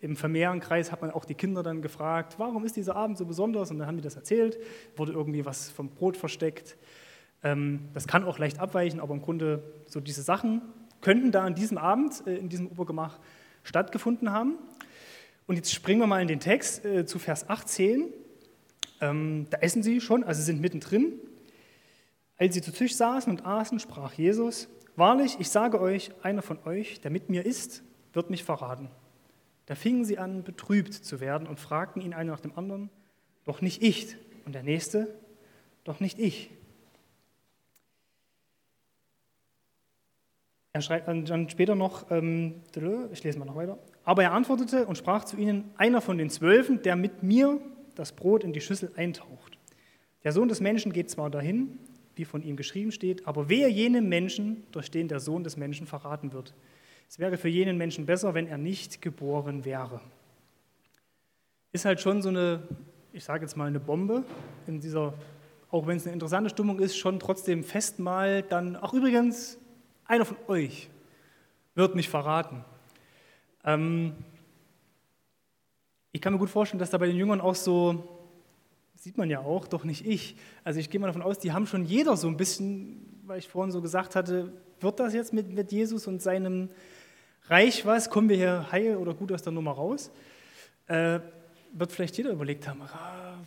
Im 0.00 0.14
Familienkreis 0.14 0.92
hat 0.92 1.00
man 1.00 1.10
auch 1.10 1.24
die 1.24 1.34
Kinder 1.34 1.64
dann 1.64 1.82
gefragt, 1.82 2.34
warum 2.38 2.64
ist 2.64 2.76
dieser 2.76 2.94
Abend 2.94 3.18
so 3.18 3.26
besonders? 3.26 3.72
Und 3.72 3.80
dann 3.80 3.88
haben 3.88 3.96
die 3.96 4.04
das 4.04 4.14
erzählt, 4.14 4.56
wurde 4.94 5.10
irgendwie 5.10 5.44
was 5.44 5.68
vom 5.68 5.88
Brot 5.88 6.16
versteckt. 6.16 6.76
Ähm, 7.42 7.88
das 7.92 8.06
kann 8.06 8.22
auch 8.22 8.38
leicht 8.38 8.60
abweichen, 8.60 9.00
aber 9.00 9.14
im 9.14 9.20
Grunde 9.20 9.64
so 9.86 9.98
diese 9.98 10.22
Sachen 10.22 10.62
könnten 11.00 11.32
da 11.32 11.42
an 11.42 11.56
diesem 11.56 11.76
Abend 11.76 12.24
äh, 12.24 12.36
in 12.36 12.48
diesem 12.48 12.68
Obergemach 12.68 13.18
stattgefunden 13.64 14.30
haben. 14.30 14.58
Und 15.48 15.56
jetzt 15.56 15.74
springen 15.74 15.98
wir 15.98 16.06
mal 16.06 16.22
in 16.22 16.28
den 16.28 16.38
Text 16.38 16.84
äh, 16.84 17.04
zu 17.04 17.18
Vers 17.18 17.50
18. 17.50 18.14
Ähm, 19.02 19.46
da 19.50 19.58
essen 19.58 19.82
sie 19.82 20.00
schon, 20.00 20.24
also 20.24 20.40
sind 20.40 20.62
mittendrin. 20.62 21.18
Als 22.38 22.54
sie 22.54 22.62
zu 22.62 22.72
Tisch 22.72 22.96
saßen 22.96 23.30
und 23.30 23.44
aßen, 23.44 23.78
sprach 23.78 24.14
Jesus, 24.14 24.68
Wahrlich, 24.94 25.36
ich 25.38 25.48
sage 25.48 25.80
euch, 25.80 26.10
einer 26.22 26.42
von 26.42 26.58
euch, 26.66 27.00
der 27.00 27.10
mit 27.10 27.30
mir 27.30 27.46
isst, 27.46 27.82
wird 28.12 28.28
mich 28.28 28.44
verraten. 28.44 28.90
Da 29.66 29.74
fingen 29.74 30.04
sie 30.04 30.18
an, 30.18 30.44
betrübt 30.44 30.92
zu 30.92 31.20
werden 31.20 31.46
und 31.46 31.58
fragten 31.58 32.02
ihn 32.02 32.12
einer 32.12 32.32
nach 32.32 32.40
dem 32.40 32.56
anderen, 32.58 32.90
doch 33.44 33.62
nicht 33.62 33.82
ich. 33.82 34.16
Und 34.44 34.54
der 34.54 34.62
nächste, 34.62 35.14
doch 35.84 36.00
nicht 36.00 36.18
ich. 36.18 36.50
Er 40.74 40.82
schreibt 40.82 41.08
dann 41.08 41.48
später 41.48 41.74
noch, 41.74 42.10
ähm, 42.10 42.62
ich 43.12 43.24
lese 43.24 43.38
mal 43.38 43.44
noch 43.44 43.56
weiter. 43.56 43.78
Aber 44.04 44.22
er 44.22 44.32
antwortete 44.32 44.86
und 44.86 44.98
sprach 44.98 45.24
zu 45.24 45.36
ihnen, 45.36 45.70
einer 45.76 46.00
von 46.00 46.18
den 46.18 46.28
Zwölfen, 46.28 46.82
der 46.82 46.96
mit 46.96 47.22
mir 47.22 47.60
das 47.94 48.12
Brot 48.12 48.44
in 48.44 48.52
die 48.52 48.60
Schüssel 48.60 48.92
eintaucht. 48.96 49.58
Der 50.24 50.32
Sohn 50.32 50.48
des 50.48 50.60
Menschen 50.60 50.92
geht 50.92 51.10
zwar 51.10 51.30
dahin, 51.30 51.78
wie 52.14 52.24
von 52.24 52.42
ihm 52.42 52.56
geschrieben 52.56 52.92
steht, 52.92 53.26
aber 53.26 53.48
wehe 53.48 53.68
jenem 53.68 54.08
Menschen, 54.08 54.64
durch 54.72 54.90
den 54.90 55.08
der 55.08 55.20
Sohn 55.20 55.44
des 55.44 55.56
Menschen 55.56 55.86
verraten 55.86 56.32
wird. 56.32 56.54
Es 57.08 57.18
wäre 57.18 57.36
für 57.36 57.48
jenen 57.48 57.76
Menschen 57.76 58.06
besser, 58.06 58.34
wenn 58.34 58.46
er 58.46 58.58
nicht 58.58 59.02
geboren 59.02 59.64
wäre. 59.64 60.00
Ist 61.72 61.84
halt 61.84 62.00
schon 62.00 62.22
so 62.22 62.28
eine, 62.28 62.62
ich 63.12 63.24
sage 63.24 63.44
jetzt 63.44 63.56
mal, 63.56 63.66
eine 63.66 63.80
Bombe 63.80 64.24
in 64.66 64.80
dieser, 64.80 65.14
auch 65.70 65.86
wenn 65.86 65.96
es 65.96 66.04
eine 66.04 66.14
interessante 66.14 66.50
Stimmung 66.50 66.78
ist, 66.78 66.96
schon 66.96 67.18
trotzdem 67.18 67.64
festmal 67.64 68.42
dann, 68.42 68.76
ach 68.80 68.92
übrigens, 68.92 69.58
einer 70.04 70.24
von 70.24 70.36
euch 70.48 70.90
wird 71.74 71.94
mich 71.94 72.08
verraten. 72.08 72.64
Ähm, 73.64 74.14
ich 76.12 76.20
kann 76.20 76.32
mir 76.32 76.38
gut 76.38 76.50
vorstellen, 76.50 76.78
dass 76.78 76.90
da 76.90 76.98
bei 76.98 77.06
den 77.06 77.16
Jüngern 77.16 77.40
auch 77.40 77.54
so, 77.54 78.04
sieht 78.96 79.16
man 79.16 79.30
ja 79.30 79.40
auch, 79.40 79.66
doch 79.66 79.84
nicht 79.84 80.06
ich. 80.06 80.36
Also 80.62 80.78
ich 80.78 80.90
gehe 80.90 81.00
mal 81.00 81.06
davon 81.06 81.22
aus, 81.22 81.38
die 81.38 81.52
haben 81.52 81.66
schon 81.66 81.84
jeder 81.84 82.16
so 82.16 82.28
ein 82.28 82.36
bisschen, 82.36 83.22
weil 83.26 83.38
ich 83.38 83.48
vorhin 83.48 83.72
so 83.72 83.80
gesagt 83.80 84.14
hatte, 84.14 84.52
wird 84.80 85.00
das 85.00 85.14
jetzt 85.14 85.32
mit, 85.32 85.52
mit 85.52 85.72
Jesus 85.72 86.06
und 86.06 86.20
seinem 86.20 86.68
Reich 87.46 87.86
was, 87.86 88.10
kommen 88.10 88.28
wir 88.28 88.36
hier 88.36 88.70
heil 88.70 88.96
oder 88.96 89.14
gut 89.14 89.32
aus 89.32 89.42
der 89.42 89.52
Nummer 89.52 89.72
raus, 89.72 90.10
äh, 90.86 91.20
wird 91.72 91.92
vielleicht 91.92 92.16
jeder 92.18 92.30
überlegt 92.30 92.68
haben, 92.68 92.82
ah, 92.82 93.38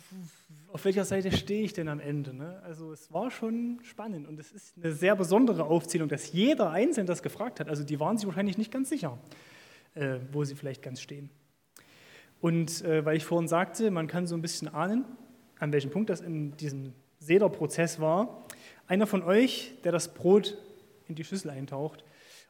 auf 0.72 0.84
welcher 0.84 1.04
Seite 1.04 1.32
stehe 1.32 1.62
ich 1.62 1.72
denn 1.72 1.88
am 1.88 2.00
Ende? 2.00 2.34
Ne? 2.34 2.60
Also 2.64 2.92
es 2.92 3.12
war 3.12 3.30
schon 3.30 3.78
spannend 3.84 4.28
und 4.28 4.38
es 4.38 4.50
ist 4.52 4.74
eine 4.76 4.92
sehr 4.92 5.14
besondere 5.14 5.64
Aufzählung, 5.64 6.08
dass 6.08 6.32
jeder 6.32 6.70
Einzelne 6.70 7.06
das 7.06 7.22
gefragt 7.22 7.60
hat. 7.60 7.68
Also 7.68 7.84
die 7.84 7.98
waren 8.00 8.18
sich 8.18 8.26
wahrscheinlich 8.26 8.58
nicht 8.58 8.72
ganz 8.72 8.88
sicher, 8.88 9.16
äh, 9.94 10.16
wo 10.32 10.44
sie 10.44 10.56
vielleicht 10.56 10.82
ganz 10.82 11.00
stehen. 11.00 11.30
Und 12.40 12.84
äh, 12.84 13.04
weil 13.04 13.16
ich 13.16 13.24
vorhin 13.24 13.48
sagte, 13.48 13.90
man 13.90 14.06
kann 14.06 14.26
so 14.26 14.34
ein 14.34 14.42
bisschen 14.42 14.68
ahnen, 14.68 15.04
an 15.58 15.72
welchem 15.72 15.90
Punkt 15.90 16.10
das 16.10 16.20
in 16.20 16.56
diesem 16.56 16.92
Sederprozess 17.18 18.00
war. 18.00 18.46
Einer 18.86 19.06
von 19.06 19.22
euch, 19.22 19.72
der 19.84 19.92
das 19.92 20.14
Brot 20.14 20.58
in 21.08 21.14
die 21.14 21.24
Schüssel 21.24 21.50
eintaucht, 21.50 22.04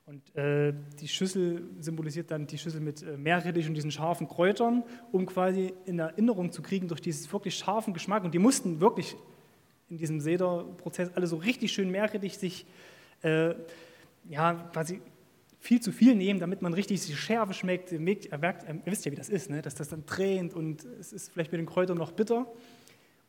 und 0.07 0.37
äh, 0.37 0.73
die 1.01 1.09
Schüssel 1.09 1.69
symbolisiert 1.81 2.31
dann 2.31 2.47
die 2.47 2.59
Schüssel 2.59 2.81
mit 2.81 3.03
äh, 3.03 3.17
Meerrettich 3.17 3.67
und 3.67 3.75
diesen 3.75 3.91
scharfen 3.91 4.29
Kräutern, 4.29 4.85
um 5.11 5.27
quasi 5.27 5.75
in 5.85 5.99
Erinnerung 5.99 6.53
zu 6.53 6.63
kriegen 6.63 6.87
durch 6.87 7.01
diesen 7.01 7.31
wirklich 7.33 7.57
scharfen 7.57 7.93
Geschmack. 7.93 8.23
Und 8.23 8.33
die 8.33 8.39
mussten 8.39 8.81
wirklich 8.81 9.17
in 9.91 9.99
diesem 9.99 10.21
Sederprozess 10.21 11.11
alle 11.17 11.27
so 11.27 11.37
richtig 11.37 11.73
schön 11.73 11.91
Meerrettich 11.91 12.39
sich 12.39 12.67
äh, 13.23 13.55
ja, 14.29 14.55
quasi 14.73 15.01
viel 15.67 15.81
zu 15.81 15.91
viel 15.91 16.15
nehmen, 16.15 16.39
damit 16.39 16.63
man 16.63 16.73
richtig 16.73 17.05
die 17.05 17.17
Schärfe 17.17 17.53
schmeckt. 17.53 17.91
Ihr, 17.91 17.99
merkt, 17.99 18.25
ihr 18.33 18.81
wisst 18.85 19.05
ja, 19.05 19.11
wie 19.11 19.17
das 19.17 19.29
ist, 19.29 19.51
ne? 19.51 19.63
dass 19.63 19.75
das 19.75 19.89
dann 19.89 20.07
tränt 20.07 20.55
und 20.55 20.85
es 21.01 21.13
ist 21.13 21.33
vielleicht 21.33 21.51
mit 21.51 21.59
den 21.59 21.67
Kräutern 21.67 21.99
noch 21.99 22.13
bitter, 22.13 22.47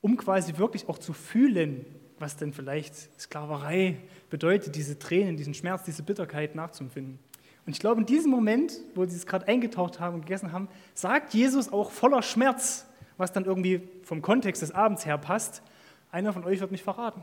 um 0.02 0.17
quasi 0.17 0.58
wirklich 0.58 0.88
auch 0.88 1.00
zu 1.00 1.13
fühlen, 1.13 1.86
was 2.19 2.38
denn 2.38 2.54
vielleicht 2.54 2.95
Sklaverei 3.19 3.97
bedeutet, 4.30 4.76
diese 4.76 5.00
Tränen, 5.00 5.36
diesen 5.36 5.56
Schmerz, 5.56 5.84
diese 5.84 6.04
Bitterkeit 6.04 6.54
nachzuempfinden. 6.54 7.17
Und 7.65 7.73
ich 7.73 7.80
glaube, 7.80 8.02
in 8.02 8.06
diesem 8.06 8.30
Moment, 8.30 8.73
wo 8.93 9.04
sie 9.06 9.15
es 9.15 9.26
gerade 9.26 9.47
eingetaucht 9.47 10.00
haben 10.00 10.15
und 10.15 10.21
gegessen 10.21 10.52
haben, 10.52 10.69
sagt 10.93 11.34
Jesus 11.34 11.71
auch 11.73 11.89
voller 11.89 12.21
Schmerz, 12.21 12.86
was 13.17 13.34
dann 13.34 13.45
irgendwie 13.45 13.82
vom 14.04 14.21
Kontext 14.21 14.62
des 14.62 14.71
Abends 14.71 15.08
her 15.08 15.17
passt, 15.17 15.63
einer 16.12 16.34
von 16.34 16.45
euch 16.45 16.60
wird 16.60 16.71
mich 16.71 16.84
verraten. 16.84 17.21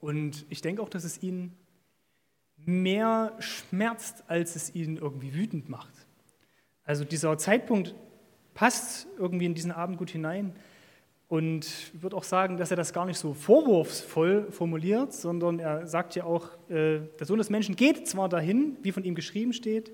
Und 0.00 0.44
ich 0.50 0.60
denke 0.60 0.82
auch, 0.82 0.90
dass 0.90 1.04
es 1.04 1.22
ihn 1.22 1.52
mehr 2.64 3.34
schmerzt, 3.38 4.24
als 4.28 4.56
es 4.56 4.74
ihn 4.74 4.96
irgendwie 4.96 5.34
wütend 5.34 5.68
macht. 5.68 5.92
Also 6.84 7.04
dieser 7.04 7.36
Zeitpunkt 7.38 7.94
passt 8.54 9.06
irgendwie 9.18 9.46
in 9.46 9.54
diesen 9.54 9.72
Abend 9.72 9.98
gut 9.98 10.10
hinein. 10.10 10.54
Und 11.28 11.66
ich 11.66 12.02
würde 12.02 12.16
auch 12.16 12.24
sagen, 12.24 12.56
dass 12.56 12.70
er 12.70 12.76
das 12.76 12.92
gar 12.92 13.04
nicht 13.04 13.18
so 13.18 13.34
vorwurfsvoll 13.34 14.50
formuliert, 14.50 15.12
sondern 15.12 15.58
er 15.58 15.86
sagt 15.86 16.14
ja 16.14 16.24
auch, 16.24 16.48
äh, 16.70 17.00
der 17.18 17.26
Sohn 17.26 17.38
des 17.38 17.50
Menschen 17.50 17.76
geht 17.76 18.08
zwar 18.08 18.30
dahin, 18.30 18.78
wie 18.82 18.92
von 18.92 19.04
ihm 19.04 19.14
geschrieben 19.14 19.52
steht, 19.52 19.92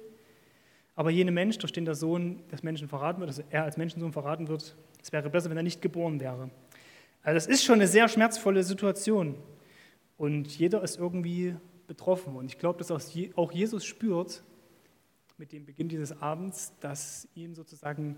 aber 0.95 1.11
jene 1.11 1.33
Mensch, 1.33 1.59
durch 1.59 1.73
den 1.73 1.85
der 1.85 1.97
Sohn 1.97 2.47
des 2.53 2.63
Menschen 2.63 2.89
verraten 2.89 3.21
wird, 3.21 3.31
also 3.31 3.43
er 3.51 3.65
als 3.65 3.77
Menschensohn 3.77 4.13
verraten 4.13 4.47
wird, 4.47 4.77
es 5.03 5.13
wäre 5.13 5.29
besser, 5.29 5.51
wenn 5.51 5.57
er 5.57 5.65
nicht 5.65 5.83
geboren 5.83 6.21
wäre. 6.21 6.51
Also 7.23 7.35
das 7.35 7.47
ist 7.47 7.65
schon 7.65 7.77
eine 7.77 7.89
sehr 7.89 8.09
schmerzvolle 8.09 8.63
Situation. 8.63 9.35
Und 10.17 10.57
jeder 10.57 10.83
ist 10.83 10.99
irgendwie 10.99 11.57
betroffen. 11.87 12.37
Und 12.37 12.47
ich 12.47 12.59
glaube, 12.59 12.79
dass 12.79 12.91
auch 12.91 13.53
Jesus 13.53 13.85
spürt 13.85 14.43
mit 15.37 15.53
dem 15.53 15.67
Beginn 15.67 15.89
dieses 15.89 16.21
Abends, 16.21 16.73
dass 16.81 17.29
ihm 17.35 17.55
sozusagen 17.55 18.17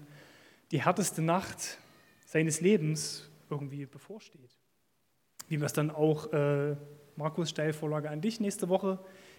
die 0.71 0.85
härteste 0.85 1.23
Nacht 1.23 1.79
seines 2.27 2.61
Lebens 2.61 3.31
irgendwie 3.51 3.87
bevorsteht. 3.87 4.59
Wie 5.49 5.59
wir 5.59 5.67
es 5.67 5.73
dann 5.73 5.91
auch, 5.91 6.33
äh, 6.33 6.77
Markus, 7.17 7.51
Steilvorlage 7.51 8.11
an 8.11 8.21
dich, 8.21 8.41
nächste 8.41 8.69
Woche 8.69 8.99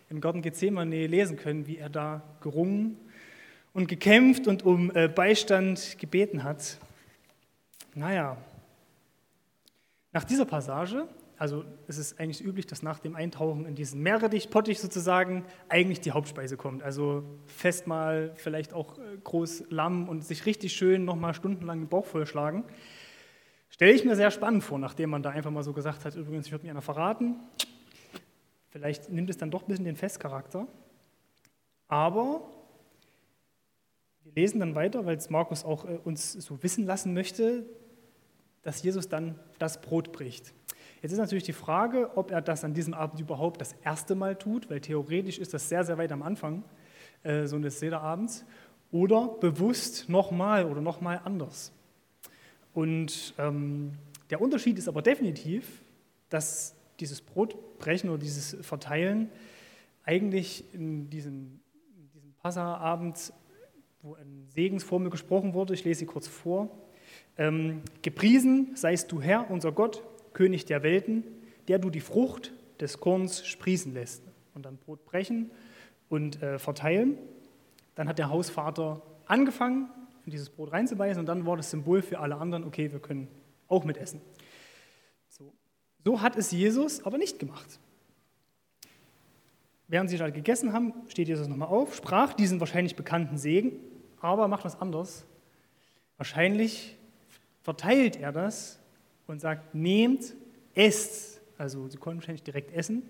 im 0.09 0.21
Garten 0.21 0.41
Gethsemane 0.41 1.07
lesen 1.07 1.37
können, 1.37 1.67
wie 1.67 1.77
er 1.77 1.89
da 1.89 2.23
gerungen 2.41 2.97
und 3.73 3.87
gekämpft 3.87 4.47
und 4.47 4.63
um 4.63 4.95
äh, 4.95 5.07
Beistand 5.07 5.97
gebeten 5.99 6.43
hat. 6.43 6.79
Naja, 7.93 8.37
nach 10.13 10.23
dieser 10.23 10.45
Passage, 10.45 11.07
also 11.37 11.63
es 11.87 11.99
ist 11.99 12.19
eigentlich 12.19 12.43
üblich, 12.43 12.65
dass 12.65 12.81
nach 12.81 12.99
dem 12.99 13.15
Eintauchen 13.15 13.65
in 13.65 13.75
diesen 13.75 14.01
Meerrettichpottich 14.01 14.79
sozusagen 14.79 15.45
eigentlich 15.69 16.01
die 16.01 16.11
Hauptspeise 16.11 16.57
kommt. 16.57 16.81
Also 16.81 17.23
Festmahl, 17.45 18.33
vielleicht 18.35 18.73
auch 18.73 18.97
äh, 18.97 19.17
groß 19.23 19.65
Lamm 19.69 20.09
und 20.09 20.25
sich 20.25 20.47
richtig 20.47 20.73
schön 20.73 21.05
nochmal 21.05 21.35
stundenlang 21.35 21.81
den 21.81 21.89
Bauch 21.89 22.05
vollschlagen. 22.05 22.63
Stelle 23.69 23.91
ich 23.91 24.03
mir 24.03 24.15
sehr 24.15 24.31
spannend 24.31 24.63
vor, 24.63 24.79
nachdem 24.79 25.11
man 25.11 25.21
da 25.21 25.29
einfach 25.29 25.51
mal 25.51 25.63
so 25.63 25.73
gesagt 25.73 26.05
hat, 26.05 26.15
übrigens, 26.15 26.47
ich 26.47 26.51
würde 26.51 26.65
mir 26.65 26.71
einer 26.71 26.81
verraten. 26.81 27.35
Vielleicht 28.69 29.09
nimmt 29.09 29.29
es 29.29 29.37
dann 29.37 29.51
doch 29.51 29.63
ein 29.63 29.67
bisschen 29.67 29.85
den 29.85 29.95
Festcharakter. 29.95 30.67
Aber 31.87 32.49
wir 34.23 34.33
lesen 34.33 34.59
dann 34.59 34.73
weiter, 34.73 35.05
weil 35.05 35.17
es 35.17 35.29
Markus 35.29 35.63
auch 35.63 35.85
äh, 35.85 35.99
uns 36.03 36.33
so 36.33 36.63
wissen 36.63 36.87
lassen 36.87 37.13
möchte, 37.13 37.63
dass 38.63 38.81
Jesus 38.81 39.07
dann 39.07 39.39
das 39.59 39.81
Brot 39.81 40.11
bricht. 40.11 40.53
Jetzt 41.01 41.11
ist 41.11 41.19
natürlich 41.19 41.43
die 41.43 41.53
Frage, 41.53 42.11
ob 42.15 42.31
er 42.31 42.41
das 42.41 42.63
an 42.63 42.73
diesem 42.73 42.93
Abend 42.93 43.19
überhaupt 43.19 43.61
das 43.61 43.73
erste 43.83 44.15
Mal 44.15 44.35
tut, 44.35 44.69
weil 44.69 44.81
theoretisch 44.81 45.37
ist 45.37 45.53
das 45.53 45.69
sehr, 45.69 45.83
sehr 45.83 45.97
weit 45.97 46.11
am 46.11 46.23
Anfang 46.23 46.63
äh, 47.23 47.45
so 47.45 47.55
eines 47.55 47.79
Sederabends, 47.79 48.45
oder 48.91 49.27
bewusst 49.39 50.07
nochmal 50.07 50.65
oder 50.65 50.81
nochmal 50.81 51.21
anders. 51.23 51.71
Und 52.73 53.33
ähm, 53.37 53.93
der 54.29 54.41
Unterschied 54.41 54.77
ist 54.77 54.87
aber 54.87 55.01
definitiv, 55.01 55.81
dass 56.29 56.75
dieses 56.99 57.21
Brotbrechen 57.21 58.09
oder 58.09 58.19
dieses 58.19 58.57
Verteilen 58.61 59.29
eigentlich 60.03 60.63
in 60.73 61.09
diesem, 61.09 61.59
in 61.97 62.09
diesem 62.13 62.33
Passaabend, 62.41 63.33
wo 64.01 64.15
eine 64.15 64.47
Segensformel 64.53 65.09
gesprochen 65.09 65.53
wurde, 65.53 65.73
ich 65.73 65.83
lese 65.83 65.99
sie 65.99 66.05
kurz 66.05 66.27
vor, 66.27 66.69
ähm, 67.37 67.81
gepriesen 68.01 68.75
seist 68.75 69.11
du 69.11 69.21
Herr, 69.21 69.49
unser 69.51 69.71
Gott, 69.71 70.03
König 70.37 70.65
der 70.65 70.83
Welten, 70.83 71.23
der 71.67 71.79
du 71.79 71.89
die 71.89 71.99
Frucht 71.99 72.53
des 72.79 72.99
Korns 72.99 73.43
sprießen 73.43 73.91
lässt. 73.91 74.21
Und 74.53 74.67
dann 74.67 74.77
Brot 74.77 75.03
brechen 75.03 75.49
und 76.09 76.43
äh, 76.43 76.59
verteilen. 76.59 77.17
Dann 77.95 78.07
hat 78.07 78.19
der 78.19 78.29
Hausvater 78.29 79.01
angefangen 79.25 79.89
in 80.25 80.31
dieses 80.31 80.51
Brot 80.51 80.73
reinzubeißen 80.73 81.19
und 81.19 81.25
dann 81.25 81.47
war 81.47 81.57
das 81.57 81.71
Symbol 81.71 82.03
für 82.03 82.19
alle 82.19 82.35
anderen, 82.35 82.65
okay, 82.65 82.91
wir 82.91 82.99
können 82.99 83.29
auch 83.67 83.83
mitessen. 83.83 84.21
So. 85.27 85.53
so 86.03 86.21
hat 86.21 86.35
es 86.35 86.51
Jesus 86.51 87.03
aber 87.03 87.17
nicht 87.17 87.39
gemacht. 87.39 87.79
während 89.87 90.11
sie 90.11 90.17
da 90.17 90.29
gegessen 90.29 90.71
haben, 90.71 90.93
steht 91.07 91.29
Jesus 91.29 91.47
nochmal 91.47 91.69
auf, 91.69 91.95
sprach 91.95 92.33
diesen 92.33 92.59
wahrscheinlich 92.59 92.95
bekannten 92.95 93.37
Segen, 93.37 93.71
aber 94.19 94.47
macht 94.47 94.65
was 94.65 94.79
anderes. 94.79 95.25
Wahrscheinlich 96.17 96.95
verteilt 97.63 98.17
er 98.17 98.31
das 98.31 98.79
und 99.27 99.39
sagt, 99.39 99.75
nehmt, 99.75 100.33
esst. 100.73 101.41
Also 101.57 101.87
sie 101.87 101.97
konnten 101.97 102.19
wahrscheinlich 102.19 102.43
direkt 102.43 102.73
essen. 102.73 103.03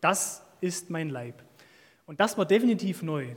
Das 0.00 0.44
ist 0.60 0.90
mein 0.90 1.08
Leib. 1.08 1.42
Und 2.06 2.20
das 2.20 2.36
war 2.36 2.44
definitiv 2.44 3.02
neu. 3.02 3.28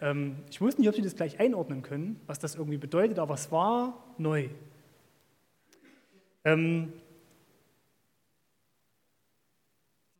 Ähm, 0.00 0.36
ich 0.50 0.60
wusste 0.60 0.80
nicht, 0.80 0.88
ob 0.88 0.94
Sie 0.94 1.02
das 1.02 1.16
gleich 1.16 1.40
einordnen 1.40 1.82
können, 1.82 2.20
was 2.26 2.38
das 2.38 2.54
irgendwie 2.54 2.78
bedeutet, 2.78 3.18
aber 3.18 3.34
es 3.34 3.50
war 3.50 4.04
neu. 4.18 4.48
Ähm, 6.44 6.92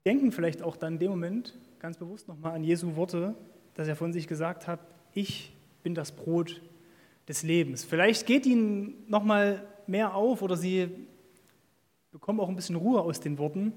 denken 0.04 0.32
vielleicht 0.32 0.62
auch 0.62 0.76
dann 0.76 0.94
in 0.94 0.98
dem 0.98 1.10
Moment 1.10 1.58
ganz 1.78 1.96
bewusst 1.96 2.28
nochmal 2.28 2.54
an 2.54 2.64
Jesu 2.64 2.96
Worte, 2.96 3.34
dass 3.74 3.88
er 3.88 3.96
von 3.96 4.12
sich 4.12 4.26
gesagt 4.26 4.66
hat, 4.66 4.80
ich 5.14 5.54
bin 5.82 5.94
das 5.94 6.12
Brot 6.12 6.60
des 7.26 7.42
Lebens. 7.42 7.84
Vielleicht 7.84 8.26
geht 8.26 8.44
ihnen 8.44 9.04
nochmal 9.08 9.66
mehr 9.86 10.14
auf 10.14 10.42
oder 10.42 10.56
sie 10.56 10.88
bekommen 12.10 12.40
auch 12.40 12.48
ein 12.48 12.56
bisschen 12.56 12.76
Ruhe 12.76 13.00
aus 13.00 13.20
den 13.20 13.38
Worten, 13.38 13.72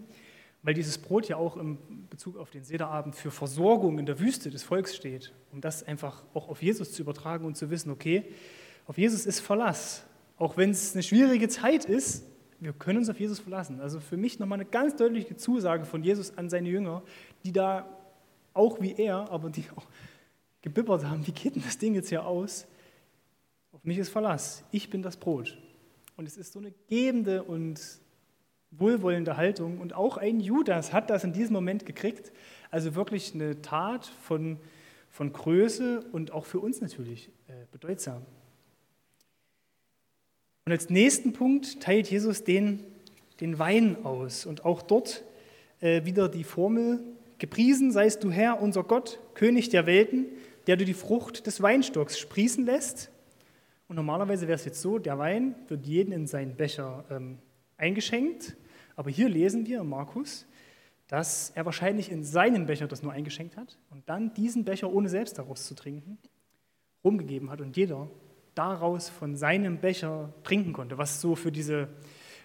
weil 0.63 0.73
dieses 0.73 0.97
Brot 0.97 1.27
ja 1.27 1.37
auch 1.37 1.57
im 1.57 1.77
Bezug 2.09 2.37
auf 2.37 2.49
den 2.49 2.63
Sederabend 2.63 3.15
für 3.15 3.31
Versorgung 3.31 3.99
in 3.99 4.05
der 4.05 4.19
Wüste 4.19 4.49
des 4.49 4.63
Volks 4.63 4.95
steht, 4.95 5.33
um 5.51 5.61
das 5.61 5.83
einfach 5.83 6.23
auch 6.33 6.47
auf 6.47 6.63
Jesus 6.63 6.93
zu 6.93 7.01
übertragen 7.01 7.45
und 7.45 7.57
zu 7.57 7.69
wissen, 7.69 7.91
okay, 7.91 8.25
auf 8.87 8.97
Jesus 8.97 9.25
ist 9.25 9.39
Verlass. 9.39 10.05
Auch 10.37 10.57
wenn 10.57 10.71
es 10.71 10.93
eine 10.93 11.03
schwierige 11.03 11.47
Zeit 11.47 11.85
ist, 11.85 12.25
wir 12.59 12.73
können 12.73 12.99
uns 12.99 13.09
auf 13.09 13.19
Jesus 13.19 13.39
verlassen. 13.39 13.81
Also 13.81 13.99
für 13.99 14.17
mich 14.17 14.39
nochmal 14.39 14.57
eine 14.57 14.69
ganz 14.69 14.95
deutliche 14.95 15.35
Zusage 15.35 15.85
von 15.85 16.03
Jesus 16.03 16.37
an 16.37 16.49
seine 16.49 16.69
Jünger, 16.69 17.03
die 17.43 17.51
da 17.51 17.85
auch 18.53 18.79
wie 18.81 18.93
er, 18.93 19.29
aber 19.31 19.49
die 19.49 19.65
auch 19.75 19.85
gebibbert 20.61 21.05
haben, 21.05 21.27
wie 21.27 21.33
geht 21.33 21.55
denn 21.55 21.63
das 21.63 21.77
Ding 21.77 21.93
jetzt 21.93 22.09
hier 22.09 22.25
aus? 22.25 22.65
Auf 23.73 23.83
mich 23.83 23.97
ist 23.97 24.09
Verlass. 24.09 24.63
Ich 24.71 24.89
bin 24.89 25.01
das 25.01 25.17
Brot. 25.17 25.57
Und 26.15 26.25
es 26.25 26.37
ist 26.37 26.53
so 26.53 26.59
eine 26.59 26.71
gebende 26.87 27.43
und 27.43 27.81
wohlwollende 28.77 29.37
Haltung. 29.37 29.79
Und 29.79 29.93
auch 29.93 30.17
ein 30.17 30.39
Judas 30.39 30.93
hat 30.93 31.09
das 31.09 31.23
in 31.23 31.33
diesem 31.33 31.53
Moment 31.53 31.85
gekriegt. 31.85 32.31
Also 32.71 32.95
wirklich 32.95 33.33
eine 33.33 33.61
Tat 33.61 34.05
von, 34.05 34.57
von 35.09 35.31
Größe 35.31 36.03
und 36.11 36.31
auch 36.31 36.45
für 36.45 36.59
uns 36.59 36.81
natürlich 36.81 37.29
äh, 37.47 37.53
bedeutsam. 37.71 38.25
Und 40.65 40.71
als 40.71 40.89
nächsten 40.89 41.33
Punkt 41.33 41.81
teilt 41.81 42.09
Jesus 42.09 42.43
den, 42.43 42.83
den 43.41 43.59
Wein 43.59 43.97
aus. 44.03 44.45
Und 44.45 44.65
auch 44.65 44.81
dort 44.81 45.23
äh, 45.81 46.05
wieder 46.05 46.29
die 46.29 46.45
Formel, 46.45 47.01
gepriesen 47.37 47.91
seist 47.91 48.23
du 48.23 48.31
Herr, 48.31 48.61
unser 48.61 48.83
Gott, 48.83 49.19
König 49.33 49.69
der 49.69 49.85
Welten, 49.85 50.27
der 50.67 50.77
du 50.77 50.85
die 50.85 50.93
Frucht 50.93 51.45
des 51.45 51.61
Weinstocks 51.61 52.17
sprießen 52.17 52.65
lässt. 52.65 53.11
Und 53.89 53.97
normalerweise 53.97 54.47
wäre 54.47 54.55
es 54.55 54.63
jetzt 54.65 54.81
so, 54.81 54.97
der 54.97 55.19
Wein 55.19 55.55
wird 55.67 55.85
jeden 55.85 56.13
in 56.13 56.25
seinen 56.25 56.55
Becher 56.55 57.03
ähm, 57.11 57.37
eingeschenkt. 57.77 58.55
Aber 58.95 59.09
hier 59.09 59.29
lesen 59.29 59.65
wir, 59.65 59.83
Markus, 59.83 60.45
dass 61.07 61.51
er 61.51 61.65
wahrscheinlich 61.65 62.11
in 62.11 62.23
seinen 62.23 62.65
Becher 62.65 62.87
das 62.87 63.03
nur 63.03 63.11
eingeschenkt 63.11 63.57
hat 63.57 63.77
und 63.89 64.07
dann 64.09 64.33
diesen 64.33 64.65
Becher, 64.65 64.91
ohne 64.91 65.09
selbst 65.09 65.37
daraus 65.37 65.65
zu 65.65 65.75
trinken, 65.75 66.17
rumgegeben 67.03 67.49
hat. 67.49 67.61
Und 67.61 67.75
jeder 67.75 68.09
daraus 68.55 69.09
von 69.09 69.35
seinem 69.35 69.79
Becher 69.79 70.33
trinken 70.43 70.73
konnte, 70.73 70.97
was 70.97 71.21
so 71.21 71.35
für 71.35 71.51
diese 71.51 71.89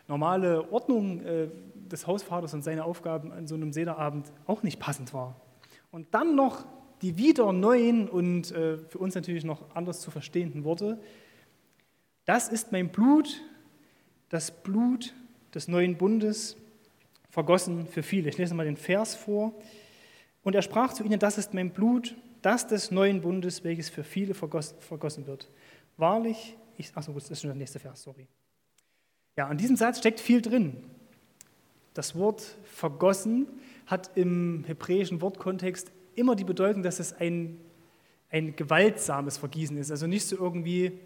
normale 0.06 0.72
Ordnung 0.72 1.20
äh, 1.20 1.48
des 1.74 2.06
Hausvaters 2.06 2.54
und 2.54 2.62
seine 2.62 2.84
Aufgaben 2.84 3.32
an 3.32 3.46
so 3.46 3.54
einem 3.54 3.72
Sederabend 3.72 4.32
auch 4.46 4.62
nicht 4.62 4.80
passend 4.80 5.14
war. 5.14 5.40
Und 5.90 6.08
dann 6.12 6.34
noch 6.34 6.66
die 7.02 7.16
wieder 7.16 7.52
neuen 7.52 8.08
und 8.08 8.50
äh, 8.50 8.78
für 8.78 8.98
uns 8.98 9.14
natürlich 9.14 9.44
noch 9.44 9.74
anders 9.74 10.00
zu 10.00 10.10
verstehenden 10.10 10.64
Worte. 10.64 11.00
Das 12.24 12.48
ist 12.48 12.72
mein 12.72 12.88
Blut, 12.90 13.40
das 14.28 14.50
Blut 14.50 15.14
des 15.54 15.68
neuen 15.68 15.96
Bundes, 15.96 16.56
vergossen 17.30 17.86
für 17.86 18.02
viele. 18.02 18.28
Ich 18.28 18.38
lese 18.38 18.54
mal 18.54 18.64
den 18.64 18.76
Vers 18.76 19.14
vor. 19.14 19.52
Und 20.42 20.54
er 20.54 20.62
sprach 20.62 20.92
zu 20.92 21.04
ihnen, 21.04 21.18
das 21.18 21.38
ist 21.38 21.54
mein 21.54 21.70
Blut, 21.70 22.14
das 22.42 22.66
des 22.66 22.90
neuen 22.90 23.20
Bundes, 23.20 23.64
welches 23.64 23.88
für 23.88 24.04
viele 24.04 24.34
vergossen 24.34 25.26
wird. 25.26 25.48
Wahrlich, 25.96 26.56
ich, 26.76 26.96
achso, 26.96 27.12
gut, 27.12 27.22
das 27.22 27.30
ist 27.32 27.40
schon 27.40 27.50
der 27.50 27.56
nächste 27.56 27.78
Vers, 27.78 28.02
sorry. 28.02 28.26
Ja, 29.36 29.48
an 29.48 29.58
diesem 29.58 29.76
Satz 29.76 29.98
steckt 29.98 30.20
viel 30.20 30.40
drin. 30.40 30.76
Das 31.94 32.14
Wort 32.14 32.56
vergossen 32.64 33.46
hat 33.86 34.10
im 34.16 34.64
hebräischen 34.66 35.20
Wortkontext 35.20 35.90
immer 36.14 36.36
die 36.36 36.44
Bedeutung, 36.44 36.82
dass 36.82 37.00
es 37.00 37.12
ein, 37.12 37.58
ein 38.30 38.54
gewaltsames 38.54 39.38
Vergießen 39.38 39.76
ist. 39.78 39.90
Also 39.90 40.06
nicht 40.06 40.26
so 40.26 40.36
irgendwie, 40.36 41.00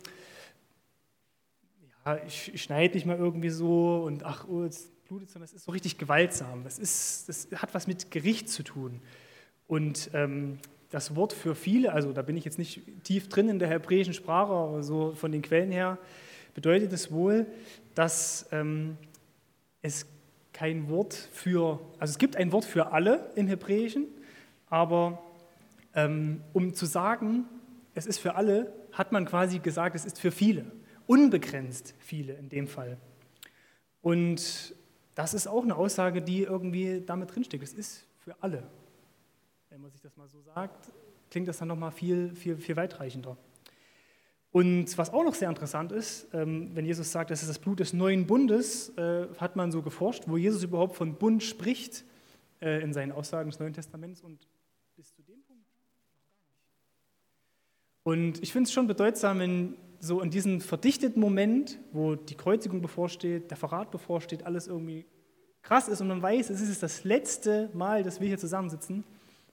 ich, 2.27 2.55
ich 2.55 2.63
schneide 2.63 2.95
dich 2.95 3.07
mal 3.07 3.17
irgendwie 3.17 3.51
so 3.51 4.03
und 4.05 4.25
ach, 4.25 4.47
oh, 4.49 4.65
jetzt 4.65 4.91
blutet 5.07 5.35
es 5.35 5.53
ist 5.53 5.65
so 5.65 5.73
richtig 5.73 5.99
gewaltsam. 5.99 6.65
Das, 6.65 6.79
ist, 6.79 7.29
das 7.29 7.49
hat 7.55 7.75
was 7.75 7.87
mit 7.87 8.11
Gericht 8.11 8.49
zu 8.49 8.63
tun. 8.63 9.01
Und 9.69 10.11
ähm, 10.15 10.59
das 10.91 11.17
Wort 11.17 11.33
für 11.33 11.55
viele, 11.55 11.93
also 11.93 12.13
da 12.13 12.23
bin 12.23 12.37
ich 12.37 12.45
jetzt 12.45 12.59
nicht 12.59 12.83
tief 13.05 13.29
drin 13.29 13.49
in 13.49 13.59
der 13.59 13.69
hebräischen 13.69 14.15
Sprache, 14.15 14.53
aber 14.53 14.83
so 14.83 15.13
von 15.15 15.33
den 15.33 15.43
Quellen 15.43 15.71
her, 15.71 15.99
bedeutet 16.55 16.93
es 16.93 17.11
wohl, 17.11 17.47
dass 17.95 18.47
ähm, 18.53 18.97
es 19.81 20.07
kein 20.53 20.89
Wort 20.89 21.15
für, 21.15 21.81
also 21.99 22.13
es 22.13 22.19
gibt 22.19 22.37
ein 22.37 22.53
Wort 22.53 22.65
für 22.65 22.93
alle 22.93 23.31
im 23.37 23.49
Hebräischen, 23.49 24.07
aber 24.69 25.23
ähm, 25.95 26.43
um 26.53 26.75
zu 26.75 26.87
sagen, 26.87 27.45
es 27.95 28.07
ist 28.07 28.19
für 28.19 28.35
alle, 28.35 28.73
hat 28.93 29.13
man 29.13 29.25
quasi 29.25 29.59
gesagt, 29.59 29.97
es 29.97 30.05
ist 30.05 30.21
für 30.21 30.31
viele, 30.31 30.67
unbegrenzt 31.07 31.95
viele 31.99 32.35
in 32.35 32.49
dem 32.49 32.67
Fall. 32.67 32.99
Und 34.01 34.75
das 35.15 35.35
ist 35.35 35.47
auch 35.47 35.63
eine 35.63 35.77
Aussage, 35.77 36.23
die 36.23 36.43
irgendwie 36.43 37.03
damit 37.05 37.35
drinsteckt. 37.35 37.63
Es 37.63 37.75
ist 37.75 38.07
für 38.19 38.35
alle 38.41 38.63
wenn 39.73 39.81
man 39.81 39.91
sich 39.91 40.03
das 40.03 40.15
mal 40.19 40.29
so 40.29 40.39
sagt, 40.43 40.93
klingt 41.31 41.49
das 41.49 41.57
dann 41.57 41.69
nochmal 41.69 41.93
viel, 41.93 42.35
viel, 42.35 42.59
viel 42.59 42.77
weitreichender. 42.77 43.39
Und 44.51 44.99
was 44.99 45.09
auch 45.11 45.25
noch 45.25 45.33
sehr 45.33 45.49
interessant 45.49 45.93
ist, 45.93 46.29
ähm, 46.35 46.71
wenn 46.75 46.85
Jesus 46.85 47.11
sagt, 47.11 47.31
das 47.31 47.41
ist 47.41 47.49
das 47.49 47.59
Blut 47.59 47.81
des 47.81 47.95
neuen 47.95 48.27
Bundes, 48.27 48.91
äh, 48.99 49.29
hat 49.39 49.57
man 49.57 49.73
so 49.73 49.81
geforscht, 49.81 50.25
wo 50.27 50.37
Jesus 50.37 50.63
überhaupt 50.63 50.95
von 50.95 51.15
Bund 51.15 51.43
spricht 51.43 52.05
äh, 52.61 52.83
in 52.83 52.93
seinen 52.93 53.13
Aussagen 53.13 53.49
des 53.49 53.59
Neuen 53.61 53.73
Testaments 53.73 54.21
und 54.21 54.47
bis 54.95 55.15
zu 55.15 55.23
dem 55.23 55.41
Punkt. 55.41 55.65
Und 58.03 58.43
ich 58.43 58.53
finde 58.53 58.69
es 58.69 58.75
schon 58.75 58.87
bedeutsam, 58.87 59.39
wenn 59.39 59.77
so 60.05 60.21
in 60.21 60.31
diesem 60.31 60.61
verdichteten 60.61 61.21
Moment, 61.21 61.79
wo 61.93 62.17
die 62.17 62.35
Kreuzigung 62.35 62.83
bevorsteht, 62.83 63.53
der 63.53 63.57
Verrat 63.57 63.93
bevorsteht, 63.93 64.45
alles 64.45 64.67
irgendwie 64.67 65.07
krass 65.63 65.87
ist 65.87 66.01
und 66.01 66.09
man 66.09 66.21
weiß, 66.21 66.51
es 66.51 66.61
ist 66.61 66.83
das 66.83 67.05
letzte 67.05 67.71
Mal, 67.73 68.03
dass 68.03 68.21
wir 68.21 68.27
hier 68.27 68.37
zusammensitzen, 68.37 69.05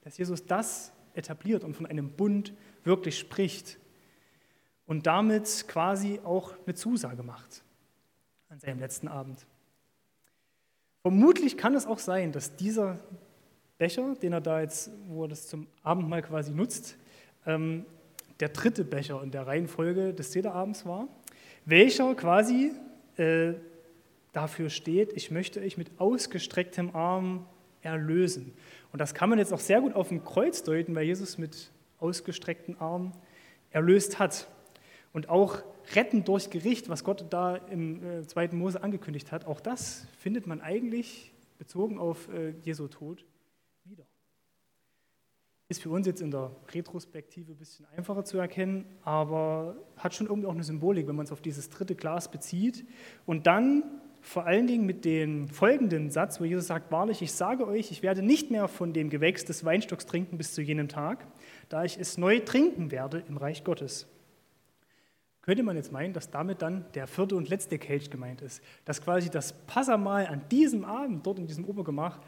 dass 0.01 0.17
Jesus 0.17 0.43
das 0.43 0.91
etabliert 1.13 1.63
und 1.63 1.75
von 1.75 1.85
einem 1.85 2.09
Bund 2.09 2.51
wirklich 2.83 3.19
spricht 3.19 3.77
und 4.88 5.05
damit 5.05 5.65
quasi 5.67 6.19
auch 6.23 6.55
eine 6.65 6.73
Zusage 6.73 7.21
macht 7.21 7.63
an 8.49 8.59
seinem 8.59 8.79
letzten 8.79 9.07
Abend. 9.07 9.45
Vermutlich 11.03 11.57
kann 11.57 11.75
es 11.75 11.85
auch 11.85 11.99
sein, 11.99 12.31
dass 12.31 12.55
dieser 12.55 12.97
Becher, 13.77 14.15
den 14.15 14.33
er 14.33 14.41
da 14.41 14.62
jetzt, 14.62 14.89
wo 15.09 15.25
er 15.25 15.27
das 15.27 15.47
zum 15.47 15.67
Abendmahl 15.83 16.23
quasi 16.23 16.51
nutzt, 16.51 16.97
ähm, 17.45 17.85
der 18.39 18.49
dritte 18.49 18.84
Becher 18.84 19.21
in 19.23 19.32
der 19.32 19.47
Reihenfolge 19.47 20.13
des 20.13 20.32
Sederabends 20.32 20.86
war, 20.86 21.08
welcher 21.65 22.15
quasi 22.15 22.71
äh, 23.17 23.54
dafür 24.32 24.69
steht, 24.69 25.13
ich 25.13 25.32
möchte 25.32 25.60
euch 25.60 25.78
mit 25.78 25.91
ausgestrecktem 25.99 26.95
Arm 26.95 27.45
erlösen. 27.82 28.54
Und 28.91 28.99
das 28.99 29.13
kann 29.13 29.30
man 29.30 29.39
jetzt 29.39 29.54
auch 29.54 29.60
sehr 29.60 29.82
gut 29.82 29.95
auf 29.95 30.12
ein 30.12 30.23
Kreuz 30.23 30.63
deuten, 30.63 30.95
weil 30.95 31.06
Jesus 31.06 31.38
mit 31.38 31.71
ausgestreckten 31.99 32.80
Armen 32.80 33.13
erlöst 33.71 34.19
hat. 34.19 34.47
Und 35.12 35.30
auch 35.30 35.63
retten 35.95 36.23
durch 36.23 36.49
Gericht, 36.49 36.88
was 36.89 37.04
Gott 37.04 37.25
da 37.30 37.56
im 37.56 38.04
äh, 38.04 38.28
zweiten 38.28 38.58
Mose 38.58 38.84
angekündigt 38.84 39.32
hat, 39.32 39.45
auch 39.45 39.60
das 39.60 40.08
findet 40.19 40.45
man 40.47 40.62
eigentlich 40.62 41.34
bezogen 41.58 41.97
auf 41.97 42.30
äh, 42.30 42.54
Jesu 42.63 42.88
Tod. 42.88 43.25
Ist 45.69 45.84
für 45.84 45.91
uns 45.91 46.08
jetzt 46.08 46.21
in 46.21 46.32
der 46.32 46.51
Retrospektive 46.73 47.51
ein 47.51 47.58
bisschen 47.58 47.86
einfacher 47.95 48.25
zu 48.25 48.39
erkennen, 48.39 48.86
aber 49.03 49.75
hat 49.97 50.15
schon 50.15 50.25
irgendwie 50.25 50.47
auch 50.47 50.53
eine 50.53 50.63
Symbolik, 50.63 51.08
wenn 51.08 51.15
man 51.15 51.27
es 51.27 51.32
auf 51.32 51.41
dieses 51.41 51.69
dritte 51.69 51.93
Glas 51.93 52.32
bezieht 52.32 52.86
und 53.27 53.45
dann 53.45 53.84
vor 54.21 54.45
allen 54.45 54.65
Dingen 54.65 54.86
mit 54.86 55.05
dem 55.05 55.47
folgenden 55.47 56.10
Satz, 56.10 56.41
wo 56.41 56.43
Jesus 56.43 56.67
sagt, 56.67 56.91
wahrlich, 56.91 57.21
ich 57.21 57.32
sage 57.32 57.67
euch, 57.67 57.91
ich 57.91 58.01
werde 58.01 58.23
nicht 58.23 58.51
mehr 58.51 58.67
von 58.67 58.93
dem 58.93 59.12
Gewächs 59.12 59.45
des 59.45 59.63
Weinstocks 59.63 60.08
trinken 60.08 60.38
bis 60.38 60.53
zu 60.53 60.62
jenem 60.63 60.88
Tag, 60.88 61.25
da 61.69 61.84
ich 61.84 61.99
es 61.99 62.17
neu 62.17 62.39
trinken 62.39 62.91
werde 62.91 63.23
im 63.27 63.38
Reich 63.38 63.63
Gottes. 63.63 64.08
Könnte 65.41 65.63
man 65.63 65.75
jetzt 65.75 65.91
meinen, 65.91 66.13
dass 66.13 66.29
damit 66.29 66.62
dann 66.62 66.86
der 66.95 67.08
vierte 67.08 67.36
und 67.36 67.47
letzte 67.47 67.79
Kelch 67.79 68.10
gemeint 68.10 68.41
ist, 68.41 68.62
dass 68.86 69.01
quasi 69.01 69.29
das 69.29 69.53
Passamal 69.67 70.27
an 70.27 70.41
diesem 70.49 70.84
Abend 70.84 71.25
dort 71.25 71.39
in 71.39 71.47
diesem 71.47 71.65
Obergemach 71.65 72.19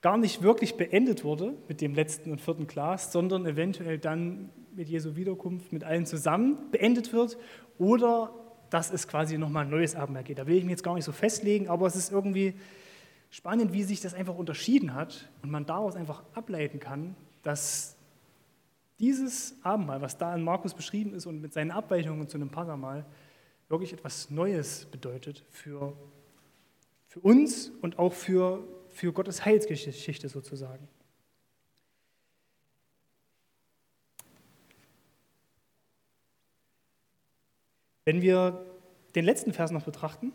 gar 0.00 0.16
nicht 0.16 0.42
wirklich 0.42 0.76
beendet 0.76 1.24
wurde 1.24 1.54
mit 1.68 1.80
dem 1.80 1.94
letzten 1.94 2.30
und 2.30 2.40
vierten 2.40 2.66
Glas, 2.66 3.12
sondern 3.12 3.44
eventuell 3.46 3.98
dann 3.98 4.50
mit 4.74 4.88
Jesu 4.88 5.16
Wiederkunft 5.16 5.72
mit 5.72 5.84
allen 5.84 6.06
zusammen 6.06 6.70
beendet 6.70 7.12
wird 7.12 7.36
oder 7.78 8.34
dass 8.70 8.92
es 8.92 9.08
quasi 9.08 9.36
nochmal 9.36 9.64
ein 9.64 9.70
neues 9.70 9.96
Abendmahl 9.96 10.22
geht. 10.22 10.38
Da 10.38 10.46
will 10.46 10.56
ich 10.56 10.64
mich 10.64 10.70
jetzt 10.70 10.84
gar 10.84 10.94
nicht 10.94 11.04
so 11.04 11.12
festlegen, 11.12 11.68
aber 11.68 11.86
es 11.86 11.96
ist 11.96 12.12
irgendwie 12.12 12.54
spannend, 13.30 13.72
wie 13.72 13.82
sich 13.82 14.00
das 14.00 14.14
einfach 14.14 14.36
unterschieden 14.36 14.94
hat 14.94 15.28
und 15.42 15.50
man 15.50 15.66
daraus 15.66 15.96
einfach 15.96 16.22
ableiten 16.34 16.78
kann, 16.78 17.16
dass 17.42 17.96
dieses 18.98 19.56
Abendmahl, 19.62 20.02
was 20.02 20.18
da 20.18 20.34
in 20.34 20.42
Markus 20.42 20.74
beschrieben 20.74 21.14
ist 21.14 21.26
und 21.26 21.40
mit 21.40 21.52
seinen 21.52 21.70
Abweichungen 21.70 22.28
zu 22.28 22.36
einem 22.36 22.50
Passamal, 22.50 23.06
wirklich 23.68 23.92
etwas 23.92 24.30
Neues 24.30 24.86
bedeutet 24.86 25.44
für, 25.50 25.96
für 27.06 27.20
uns 27.20 27.70
und 27.80 27.98
auch 27.98 28.12
für, 28.12 28.62
für 28.90 29.12
Gottes 29.12 29.44
Heilsgeschichte 29.44 30.28
sozusagen. 30.28 30.88
Wenn 38.04 38.22
wir 38.22 38.66
den 39.14 39.24
letzten 39.24 39.52
Vers 39.52 39.70
noch 39.70 39.84
betrachten, 39.84 40.32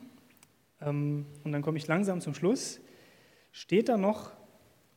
ähm, 0.81 1.25
und 1.43 1.51
dann 1.51 1.61
komme 1.61 1.77
ich 1.77 1.87
langsam 1.87 2.21
zum 2.21 2.33
Schluss, 2.33 2.79
steht 3.51 3.89
da 3.89 3.97
noch, 3.97 4.31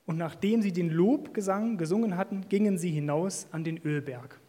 und 0.07 0.17
nachdem 0.17 0.63
sie 0.63 0.73
den 0.73 0.89
Lobgesang 0.89 1.77
gesungen 1.77 2.17
hatten, 2.17 2.49
gingen 2.49 2.79
sie 2.79 2.91
hinaus 2.91 3.47
an 3.53 3.63
den 3.63 3.79
Ölberg. 3.79 4.41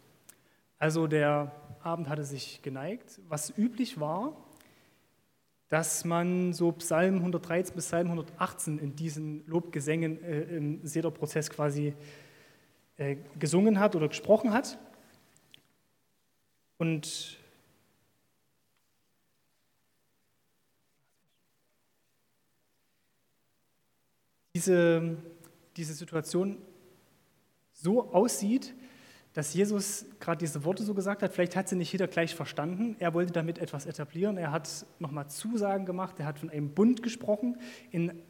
Also 0.78 1.06
der 1.06 1.52
Abend 1.82 2.08
hatte 2.08 2.24
sich 2.24 2.62
geneigt. 2.62 3.20
Was 3.28 3.56
üblich 3.58 4.00
war, 4.00 4.36
dass 5.70 6.04
man 6.04 6.52
so 6.52 6.72
Psalm 6.72 7.14
113 7.16 7.74
bis 7.76 7.86
Psalm 7.86 8.08
118 8.08 8.78
in 8.80 8.96
diesen 8.96 9.46
Lobgesängen 9.46 10.22
äh, 10.22 10.40
im 10.56 10.84
Sederprozess 10.84 11.48
quasi 11.48 11.94
äh, 12.96 13.16
gesungen 13.38 13.78
hat 13.78 13.94
oder 13.94 14.08
gesprochen 14.08 14.52
hat. 14.52 14.78
Und 16.76 17.38
diese, 24.56 25.16
diese 25.76 25.94
Situation 25.94 26.58
so 27.72 28.12
aussieht, 28.12 28.74
dass 29.32 29.54
Jesus 29.54 30.06
gerade 30.18 30.38
diese 30.38 30.64
Worte 30.64 30.82
so 30.82 30.94
gesagt 30.94 31.22
hat. 31.22 31.32
Vielleicht 31.32 31.54
hat 31.54 31.68
sie 31.68 31.76
nicht 31.76 31.92
jeder 31.92 32.08
gleich 32.08 32.34
verstanden. 32.34 32.96
Er 32.98 33.14
wollte 33.14 33.32
damit 33.32 33.58
etwas 33.58 33.86
etablieren. 33.86 34.36
Er 34.36 34.50
hat 34.50 34.86
nochmal 34.98 35.28
Zusagen 35.28 35.86
gemacht. 35.86 36.16
Er 36.18 36.26
hat 36.26 36.38
von 36.38 36.50
einem 36.50 36.70
Bund 36.70 37.02
gesprochen. 37.02 37.56
In 37.90 38.22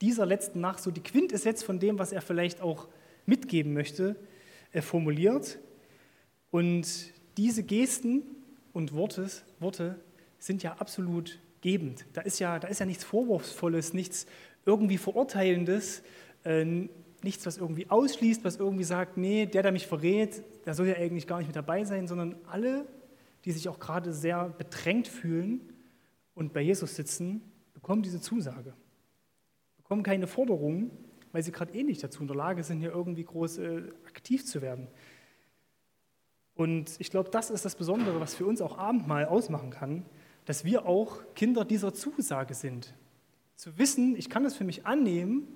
dieser 0.00 0.24
letzten 0.24 0.60
Nacht 0.60 0.82
so 0.82 0.90
die 0.90 1.02
Quintessenz 1.02 1.62
von 1.62 1.78
dem, 1.78 1.98
was 1.98 2.12
er 2.12 2.22
vielleicht 2.22 2.62
auch 2.62 2.88
mitgeben 3.26 3.74
möchte, 3.74 4.16
äh, 4.72 4.80
formuliert. 4.80 5.58
Und 6.50 7.12
diese 7.36 7.62
Gesten 7.62 8.22
und 8.72 8.94
Wortes, 8.94 9.44
Worte 9.60 10.00
sind 10.38 10.62
ja 10.62 10.76
absolut 10.78 11.38
gebend. 11.60 12.06
Da 12.14 12.22
ist 12.22 12.38
ja, 12.38 12.58
da 12.58 12.68
ist 12.68 12.80
ja 12.80 12.86
nichts 12.86 13.04
Vorwurfsvolles, 13.04 13.92
nichts 13.92 14.26
irgendwie 14.64 14.96
Verurteilendes, 14.96 16.02
äh, 16.44 16.88
nichts, 17.24 17.46
was 17.46 17.58
irgendwie 17.58 17.90
ausschließt, 17.90 18.44
was 18.44 18.56
irgendwie 18.56 18.84
sagt, 18.84 19.16
nee, 19.16 19.46
der, 19.46 19.62
der 19.62 19.72
mich 19.72 19.86
verrät, 19.86 20.42
der 20.66 20.74
soll 20.74 20.88
ja 20.88 20.96
eigentlich 20.96 21.26
gar 21.26 21.38
nicht 21.38 21.48
mit 21.48 21.56
dabei 21.56 21.84
sein, 21.84 22.06
sondern 22.06 22.36
alle, 22.46 22.86
die 23.44 23.52
sich 23.52 23.68
auch 23.68 23.78
gerade 23.78 24.12
sehr 24.12 24.48
bedrängt 24.50 25.08
fühlen 25.08 25.60
und 26.34 26.52
bei 26.52 26.60
Jesus 26.60 26.94
sitzen, 26.94 27.42
bekommen 27.74 28.02
diese 28.02 28.20
Zusage. 28.20 28.74
Bekommen 29.76 30.02
keine 30.02 30.26
Forderungen, 30.26 30.90
weil 31.32 31.42
sie 31.42 31.52
gerade 31.52 31.72
eh 31.74 31.82
nicht 31.82 32.02
dazu 32.02 32.20
in 32.22 32.28
der 32.28 32.36
Lage 32.36 32.62
sind, 32.62 32.80
hier 32.80 32.92
irgendwie 32.92 33.24
groß 33.24 33.58
äh, 33.58 33.82
aktiv 34.06 34.46
zu 34.46 34.62
werden. 34.62 34.88
Und 36.54 36.96
ich 36.98 37.10
glaube, 37.10 37.30
das 37.30 37.50
ist 37.50 37.64
das 37.64 37.76
Besondere, 37.76 38.20
was 38.20 38.34
für 38.34 38.44
uns 38.44 38.60
auch 38.60 38.78
Abendmahl 38.78 39.26
ausmachen 39.26 39.70
kann, 39.70 40.04
dass 40.44 40.64
wir 40.64 40.86
auch 40.86 41.22
Kinder 41.34 41.64
dieser 41.64 41.94
Zusage 41.94 42.54
sind. 42.54 42.94
Zu 43.54 43.78
wissen, 43.78 44.16
ich 44.16 44.28
kann 44.30 44.44
das 44.44 44.56
für 44.56 44.64
mich 44.64 44.86
annehmen, 44.86 45.46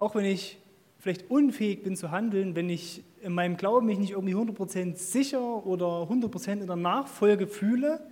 auch 0.00 0.14
wenn 0.16 0.24
ich 0.24 0.58
vielleicht 0.98 1.30
unfähig 1.30 1.84
bin 1.84 1.94
zu 1.94 2.10
handeln, 2.10 2.56
wenn 2.56 2.68
ich 2.68 3.04
in 3.20 3.32
meinem 3.32 3.56
Glauben 3.56 3.86
mich 3.86 3.98
nicht 3.98 4.10
irgendwie 4.12 4.34
100% 4.34 4.96
sicher 4.96 5.64
oder 5.64 5.86
100% 5.86 6.52
in 6.52 6.66
der 6.66 6.76
Nachfolge 6.76 7.46
fühle. 7.46 8.04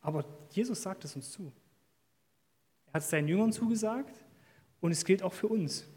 Aber 0.00 0.24
Jesus 0.50 0.82
sagt 0.82 1.04
es 1.04 1.16
uns 1.16 1.32
zu. 1.32 1.50
Er 2.86 2.94
hat 2.94 3.02
es 3.02 3.10
seinen 3.10 3.26
Jüngern 3.26 3.52
zugesagt 3.52 4.14
und 4.80 4.92
es 4.92 5.04
gilt 5.04 5.22
auch 5.22 5.32
für 5.32 5.48
uns. 5.48 5.88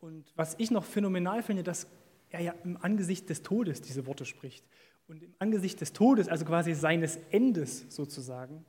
Und 0.00 0.32
was 0.36 0.54
ich 0.58 0.70
noch 0.70 0.84
phänomenal 0.84 1.42
finde, 1.42 1.62
dass 1.62 1.86
er 2.30 2.40
ja 2.40 2.54
im 2.64 2.76
Angesicht 2.80 3.28
des 3.30 3.42
Todes 3.42 3.82
diese 3.82 4.06
Worte 4.06 4.24
spricht. 4.24 4.64
Und 5.08 5.22
im 5.22 5.34
Angesicht 5.38 5.80
des 5.80 5.92
Todes, 5.92 6.28
also 6.28 6.44
quasi 6.44 6.74
seines 6.74 7.18
Endes 7.30 7.86
sozusagen, 7.88 8.64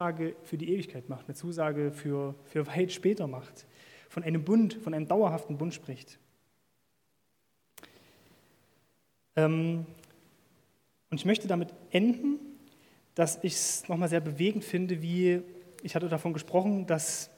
Zusage 0.00 0.34
für 0.44 0.56
die 0.56 0.72
Ewigkeit 0.72 1.10
macht, 1.10 1.28
eine 1.28 1.34
Zusage 1.34 1.92
für, 1.92 2.34
für 2.44 2.66
weit 2.66 2.90
später 2.90 3.26
macht, 3.26 3.66
von 4.10 4.24
einem 4.24 4.44
Bund, 4.44 4.74
von 4.74 4.92
einem 4.92 5.06
dauerhaften 5.06 5.56
Bund 5.56 5.72
spricht. 5.72 6.18
Ähm, 9.36 9.86
und 11.10 11.16
ich 11.16 11.24
möchte 11.24 11.46
damit 11.46 11.72
enden, 11.90 12.38
dass 13.14 13.42
ich 13.42 13.54
es 13.54 13.88
nochmal 13.88 14.08
sehr 14.08 14.20
bewegend 14.20 14.64
finde, 14.64 15.00
wie 15.00 15.42
ich 15.82 15.94
hatte 15.94 16.08
davon 16.08 16.32
gesprochen, 16.32 16.86
dass 16.86 17.30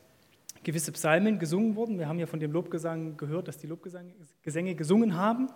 gewisse 0.65 0.93
Psalmen 0.93 1.39
gesungen 1.39 1.77
wurden. 1.77 1.99
Wir 1.99 2.09
haben 2.09 2.19
ja 2.19 2.27
von 2.27 2.41
dem 2.41 2.53
Lobgesang 2.53 3.17
gehört, 3.19 3.49
dass 3.49 3.59
die 3.59 3.67
Lobgesänge 3.67 4.75
gesungen 4.75 5.17
haben, 5.17 5.49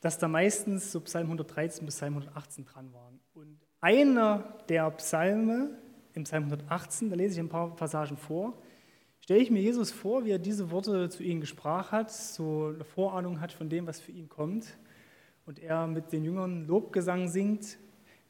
dass 0.00 0.18
da 0.18 0.26
meistens 0.26 0.90
so 0.90 1.00
Psalm 1.02 1.26
113 1.26 1.86
bis 1.86 1.96
Psalm 1.96 2.14
118 2.14 2.64
dran 2.64 2.92
waren. 2.92 3.20
Und 3.34 3.58
einer 3.80 4.56
der 4.68 4.90
Psalme, 4.90 5.78
im 6.14 6.24
Psalm 6.24 6.44
118, 6.44 7.10
da 7.10 7.16
lese 7.16 7.34
ich 7.34 7.40
ein 7.40 7.48
paar 7.48 7.74
Passagen 7.76 8.16
vor, 8.16 8.54
stelle 9.22 9.40
ich 9.40 9.50
mir 9.50 9.62
Jesus 9.62 9.92
vor, 9.92 10.24
wie 10.24 10.32
er 10.32 10.38
diese 10.38 10.70
Worte 10.70 11.08
zu 11.08 11.22
ihnen 11.22 11.40
gesprochen 11.40 11.92
hat, 11.92 12.10
so 12.10 12.72
eine 12.74 12.84
Vorahnung 12.84 13.40
hat 13.40 13.52
von 13.52 13.68
dem, 13.68 13.86
was 13.86 14.00
für 14.00 14.12
ihn 14.12 14.28
kommt. 14.28 14.76
Und 15.46 15.60
er 15.60 15.86
mit 15.86 16.12
den 16.12 16.24
Jüngern 16.24 16.66
Lobgesang 16.66 17.28
singt. 17.28 17.78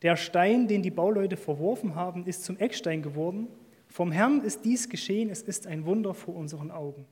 Der 0.02 0.16
Stein, 0.16 0.68
den 0.68 0.82
die 0.82 0.90
Bauleute 0.90 1.36
verworfen 1.36 1.94
haben, 1.94 2.26
ist 2.26 2.44
zum 2.44 2.58
Eckstein 2.58 3.02
geworden. 3.02 3.48
Vom 3.86 4.12
Herrn 4.12 4.42
ist 4.42 4.64
dies 4.64 4.88
geschehen, 4.88 5.30
es 5.30 5.42
ist 5.42 5.66
ein 5.66 5.84
Wunder 5.84 6.14
vor 6.14 6.34
unseren 6.34 6.70
Augen. 6.70 7.06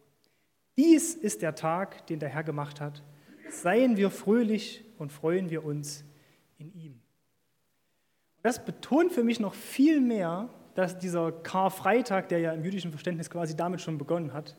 Dies 0.76 1.14
ist 1.14 1.42
der 1.42 1.54
Tag, 1.54 2.06
den 2.06 2.18
der 2.18 2.30
Herr 2.30 2.44
gemacht 2.44 2.80
hat. 2.80 3.02
Seien 3.50 3.96
wir 3.96 4.10
fröhlich 4.10 4.84
und 4.98 5.12
freuen 5.12 5.50
wir 5.50 5.64
uns 5.64 6.04
in 6.58 6.72
ihm. 6.74 7.00
Das 8.42 8.64
betont 8.64 9.12
für 9.12 9.24
mich 9.24 9.40
noch 9.40 9.54
viel 9.54 10.00
mehr, 10.00 10.48
dass 10.74 10.98
dieser 10.98 11.32
Karfreitag, 11.32 12.28
der 12.28 12.38
ja 12.38 12.52
im 12.52 12.64
jüdischen 12.64 12.90
Verständnis 12.90 13.30
quasi 13.30 13.56
damit 13.56 13.80
schon 13.80 13.98
begonnen 13.98 14.32
hat, 14.32 14.56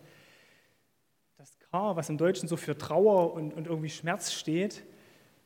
das 1.38 1.58
Kar, 1.60 1.95
was 1.95 2.10
im 2.10 2.17
Deutschen 2.17 2.47
so 2.47 2.58
für 2.58 2.78
Trauer 2.78 3.34
und, 3.34 3.54
und 3.54 3.67
irgendwie 3.67 3.89
Schmerz 3.89 4.32
steht, 4.32 4.84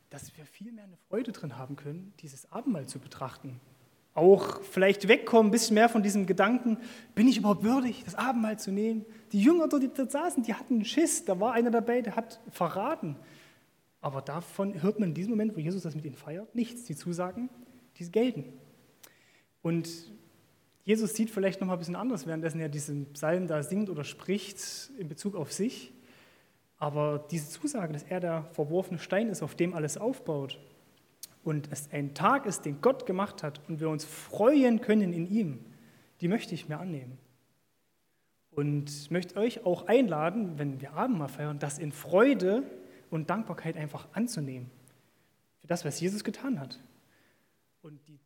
dass 0.10 0.36
wir 0.38 0.46
viel 0.46 0.72
mehr 0.72 0.86
eine 0.86 0.98
Freude 1.10 1.32
drin 1.32 1.58
haben 1.58 1.76
können, 1.76 2.14
dieses 2.20 2.52
Abendmahl 2.52 2.88
zu 2.88 3.00
betrachten. 3.00 3.60
Auch 4.14 4.62
vielleicht 4.62 5.10
wegkommen, 5.10 5.50
ein 5.50 5.52
bisschen 5.52 5.74
mehr 5.74 5.90
von 5.90 6.02
diesem 6.02 6.26
Gedanken, 6.26 6.78
bin 7.16 7.28
ich 7.28 7.38
überhaupt 7.38 7.64
würdig, 7.64 8.04
das 8.06 8.16
Abendmahl 8.16 8.58
zu 8.58 8.72
nehmen? 8.72 9.06
Die 9.34 9.42
Jünger, 9.42 9.68
die 9.68 9.90
dort 9.94 10.12
saßen, 10.12 10.44
die 10.44 10.54
hatten 10.54 10.86
Schiss, 10.86 11.26
da 11.26 11.40
war 11.40 11.54
einer 11.54 11.70
dabei, 11.70 12.02
der 12.02 12.16
hat 12.16 12.40
verraten. 12.50 13.18
Aber 14.00 14.22
davon 14.22 14.82
hört 14.82 15.00
man 15.00 15.10
in 15.10 15.16
diesem 15.16 15.32
Moment, 15.32 15.56
wo 15.56 15.60
Jesus 15.60 15.84
das 15.84 15.96
mit 15.96 16.06
ihnen 16.06 16.16
feiert, 16.16 16.54
nichts. 16.56 16.86
Die 16.86 16.96
Zusagen, 16.96 17.50
die 17.98 18.10
gelten. 18.12 18.46
Und 19.62 19.90
Jesus 20.86 21.16
sieht 21.16 21.32
vielleicht 21.32 21.60
noch 21.60 21.68
mal 21.68 21.74
ein 21.74 21.80
bisschen 21.80 21.96
anders, 21.96 22.28
währenddessen 22.28 22.60
er 22.60 22.70
diesen 22.70 23.12
Psalm 23.14 23.48
da 23.48 23.64
singt 23.64 23.90
oder 23.90 24.04
spricht 24.04 24.92
in 25.00 25.08
Bezug 25.08 25.36
auf 25.36 25.52
sich. 25.52 25.92
Aber 26.78 27.26
diese 27.32 27.50
Zusage, 27.50 27.92
dass 27.92 28.04
er 28.04 28.20
der 28.20 28.44
verworfene 28.54 29.00
Stein 29.00 29.30
ist, 29.30 29.42
auf 29.42 29.56
dem 29.56 29.74
alles 29.74 29.98
aufbaut 29.98 30.60
und 31.44 31.72
es 31.72 31.92
ein 31.92 32.14
Tag 32.14 32.46
ist, 32.46 32.66
den 32.66 32.82
Gott 32.82 33.08
gemacht 33.08 33.42
hat 33.42 33.68
und 33.68 33.80
wir 33.80 33.90
uns 33.90 34.06
freuen 34.06 34.80
können 34.80 35.12
in 35.12 35.28
ihm, 35.28 35.66
die 36.22 36.28
möchte 36.28 36.54
ich 36.54 36.70
mir 36.70 36.78
annehmen. 36.78 37.18
Und 38.52 39.10
möchte 39.10 39.38
euch 39.38 39.66
auch 39.66 39.88
einladen, 39.88 40.60
wenn 40.60 40.82
wir 40.82 40.94
Abendmahl 40.94 41.30
feiern, 41.30 41.58
das 41.58 41.80
in 41.80 41.92
Freude 41.92 42.64
und 43.10 43.32
Dankbarkeit 43.32 43.76
einfach 43.76 44.08
anzunehmen. 44.14 44.70
Für 45.62 45.68
das, 45.68 45.84
was 45.84 46.00
Jesus 46.00 46.24
getan 46.24 46.60
hat. 46.60 46.80
Und 47.82 48.08
die 48.08 48.20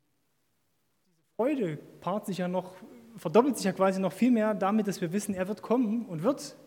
Freude 1.39 1.77
paart 2.01 2.25
sich 2.25 2.39
ja 2.39 2.49
noch, 2.49 2.73
verdoppelt 3.15 3.55
sich 3.55 3.63
ja 3.63 3.71
quasi 3.71 4.01
noch 4.01 4.11
viel 4.11 4.29
mehr 4.29 4.53
damit, 4.53 4.87
dass 4.87 4.99
wir 4.99 5.13
wissen, 5.13 5.33
er 5.33 5.47
wird 5.47 5.61
kommen 5.61 6.05
und 6.05 6.21
wird 6.21 6.57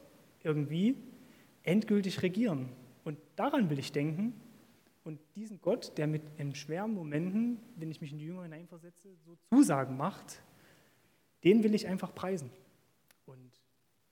irgendwie 0.42 0.96
endgültig 1.62 2.22
regieren. 2.22 2.70
Und 3.04 3.18
daran 3.36 3.68
will 3.68 3.78
ich 3.78 3.92
denken. 3.92 4.32
Und 5.04 5.20
diesen 5.36 5.60
Gott, 5.60 5.98
der 5.98 6.06
mit 6.06 6.22
in 6.38 6.54
schweren 6.54 6.94
Momenten, 6.94 7.60
wenn 7.76 7.90
ich 7.90 8.00
mich 8.00 8.12
in 8.12 8.18
die 8.18 8.24
Jünger 8.24 8.44
hineinversetze, 8.44 9.10
so 9.26 9.36
Zusagen 9.50 9.98
macht, 9.98 10.40
den 11.44 11.62
will 11.64 11.74
ich 11.74 11.86
einfach 11.86 12.14
preisen. 12.14 12.48
Und 13.26 13.50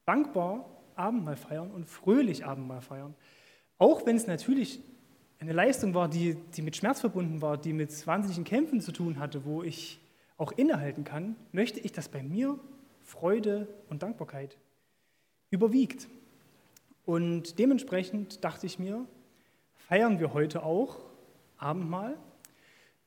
dankbar 0.04 0.68
Abendmahl 0.94 1.36
feiern 1.36 1.70
und 1.70 1.86
fröhlich 1.86 2.44
Abendmahl 2.44 2.82
feiern. 2.82 3.14
Auch 3.78 4.04
wenn 4.04 4.16
es 4.16 4.26
natürlich 4.26 4.82
eine 5.38 5.54
Leistung 5.54 5.94
war, 5.94 6.10
die, 6.10 6.34
die 6.54 6.60
mit 6.60 6.76
Schmerz 6.76 7.00
verbunden 7.00 7.40
war, 7.40 7.56
die 7.56 7.72
mit 7.72 8.06
wahnsinnigen 8.06 8.44
Kämpfen 8.44 8.82
zu 8.82 8.92
tun 8.92 9.18
hatte, 9.18 9.46
wo 9.46 9.62
ich 9.62 10.00
auch 10.40 10.52
innehalten 10.52 11.04
kann, 11.04 11.36
möchte 11.52 11.80
ich, 11.80 11.92
dass 11.92 12.08
bei 12.08 12.22
mir 12.22 12.58
Freude 13.02 13.68
und 13.90 14.02
Dankbarkeit 14.02 14.56
überwiegt. 15.50 16.08
Und 17.04 17.58
dementsprechend 17.58 18.42
dachte 18.42 18.66
ich 18.66 18.78
mir, 18.78 19.04
feiern 19.74 20.18
wir 20.18 20.32
heute 20.32 20.62
auch 20.62 20.96
Abendmahl, 21.58 22.16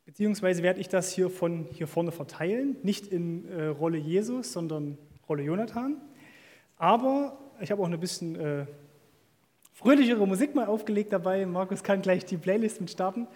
beziehungsweise 0.06 0.62
werde 0.62 0.80
ich 0.80 0.90
das 0.90 1.12
hier 1.12 1.30
von 1.30 1.66
hier 1.72 1.88
vorne 1.88 2.12
verteilen, 2.12 2.76
nicht 2.84 3.08
in 3.08 3.50
äh, 3.50 3.66
Rolle 3.66 3.98
Jesus, 3.98 4.54
sondern 4.54 4.98
Rolle 5.28 5.44
Jonathan. 5.44 5.98
Aber 6.78 7.38
ich 7.62 7.72
habe 7.72 7.82
auch 7.82 7.88
ein 7.88 8.00
bisschen 8.00 8.36
äh, 8.36 8.66
fröhlichere 9.74 10.28
Musik 10.28 10.54
mal 10.54 10.68
aufgelegt 10.68 11.14
dabei. 11.14 11.46
Markus 11.46 11.82
kann 11.82 12.02
gleich 12.02 12.26
die 12.26 12.38
Playlist 12.38 12.80
mit 12.80 12.92
starten. 12.92 13.28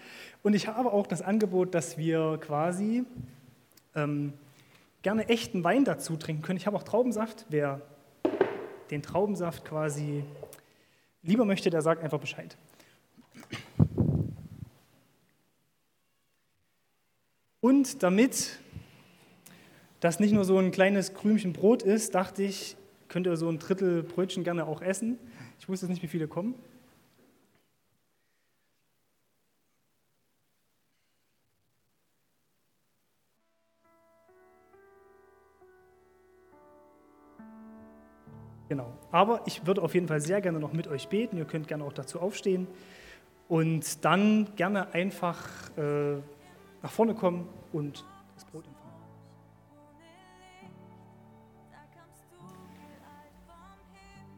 Und 0.43 0.53
ich 0.53 0.67
habe 0.67 0.91
auch 0.91 1.07
das 1.07 1.21
Angebot, 1.21 1.73
dass 1.73 1.97
wir 1.97 2.37
quasi 2.41 3.05
ähm, 3.97 4.33
gerne 5.01 5.27
echten 5.27 5.63
Wein 5.63 5.83
dazu 5.83 6.15
trinken 6.15 6.43
können. 6.43 6.57
Ich 6.57 6.67
habe 6.67 6.77
auch 6.77 6.83
Traubensaft. 6.83 7.45
Wer 7.49 7.81
den 8.91 9.01
Traubensaft 9.01 9.65
quasi 9.65 10.23
lieber 11.23 11.43
möchte, 11.43 11.69
der 11.69 11.81
sagt 11.81 12.03
einfach 12.03 12.19
Bescheid. 12.19 12.55
Und 17.59 18.01
damit 18.03 18.59
das 19.99 20.19
nicht 20.19 20.31
nur 20.31 20.45
so 20.45 20.57
ein 20.57 20.71
kleines 20.71 21.13
Krümchen 21.15 21.53
Brot 21.53 21.81
ist, 21.81 22.15
dachte 22.15 22.43
ich, 22.43 22.77
könnt 23.07 23.27
ihr 23.27 23.35
so 23.35 23.49
ein 23.49 23.59
Drittel 23.59 24.03
Brötchen 24.03 24.43
gerne 24.43 24.65
auch 24.67 24.81
essen. 24.81 25.17
Ich 25.59 25.67
wusste 25.67 25.87
nicht, 25.87 26.03
wie 26.03 26.07
viele 26.07 26.27
kommen. 26.27 26.55
Genau. 38.69 38.91
Aber 39.11 39.41
ich 39.45 39.65
würde 39.65 39.81
auf 39.81 39.93
jeden 39.93 40.07
Fall 40.07 40.19
sehr 40.19 40.41
gerne 40.41 40.59
noch 40.59 40.73
mit 40.73 40.87
euch 40.87 41.07
beten. 41.07 41.37
Ihr 41.37 41.45
könnt 41.45 41.67
gerne 41.67 41.85
auch 41.85 41.93
dazu 41.93 42.19
aufstehen 42.19 42.67
und 43.47 44.03
dann 44.03 44.55
gerne 44.55 44.93
einfach 44.93 45.47
äh, 45.77 46.17
nach 46.81 46.91
vorne 46.91 47.15
kommen 47.15 47.47
und 47.71 48.05
das 48.35 48.43
Brot 48.45 48.67
empfangen. 48.67 48.87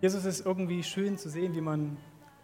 Jesus 0.02 0.26
ist 0.26 0.46
irgendwie 0.46 0.84
schön 0.84 1.18
zu 1.18 1.30
sehen, 1.30 1.56
wie 1.56 1.62
man 1.62 1.98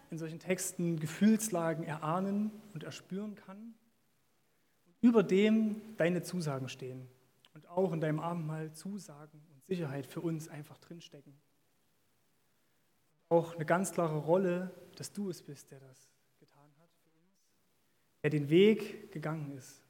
in 0.09 0.17
solchen 0.17 0.39
Texten 0.39 0.99
Gefühlslagen 0.99 1.83
erahnen 1.83 2.51
und 2.73 2.83
erspüren 2.83 3.35
kann. 3.35 3.75
über 5.01 5.21
dem 5.21 5.81
deine 5.97 6.23
Zusagen 6.23 6.67
stehen 6.67 7.07
und 7.53 7.69
auch 7.69 7.93
in 7.93 8.01
deinem 8.01 8.19
Abendmahl 8.19 8.73
Zusagen 8.73 9.39
und 9.53 9.63
Sicherheit 9.63 10.07
für 10.07 10.19
uns 10.19 10.47
einfach 10.47 10.79
drinstecken 10.79 11.35
auch 13.29 13.55
eine 13.55 13.65
ganz 13.65 13.91
klare 13.91 14.17
Rolle, 14.17 14.71
dass 14.95 15.11
du 15.11 15.29
es 15.29 15.41
bist, 15.41 15.71
der 15.71 15.79
das 15.79 16.09
getan 16.39 16.71
hat 16.79 16.89
für 17.03 17.09
uns, 17.09 17.49
der 18.23 18.29
den 18.29 18.49
Weg 18.49 19.11
gegangen 19.11 19.51
ist. 19.57 19.81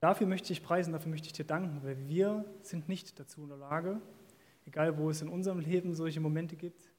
Dafür 0.00 0.26
möchte 0.26 0.52
ich 0.52 0.64
preisen, 0.64 0.92
dafür 0.92 1.10
möchte 1.10 1.28
ich 1.28 1.32
dir 1.32 1.44
danken, 1.44 1.80
weil 1.84 2.08
wir 2.08 2.44
sind 2.62 2.88
nicht 2.88 3.20
dazu 3.20 3.44
in 3.44 3.50
der 3.50 3.58
Lage, 3.58 4.02
egal 4.66 4.98
wo 4.98 5.10
es 5.10 5.22
in 5.22 5.28
unserem 5.28 5.60
Leben 5.60 5.94
solche 5.94 6.18
Momente 6.18 6.56
gibt, 6.56 6.92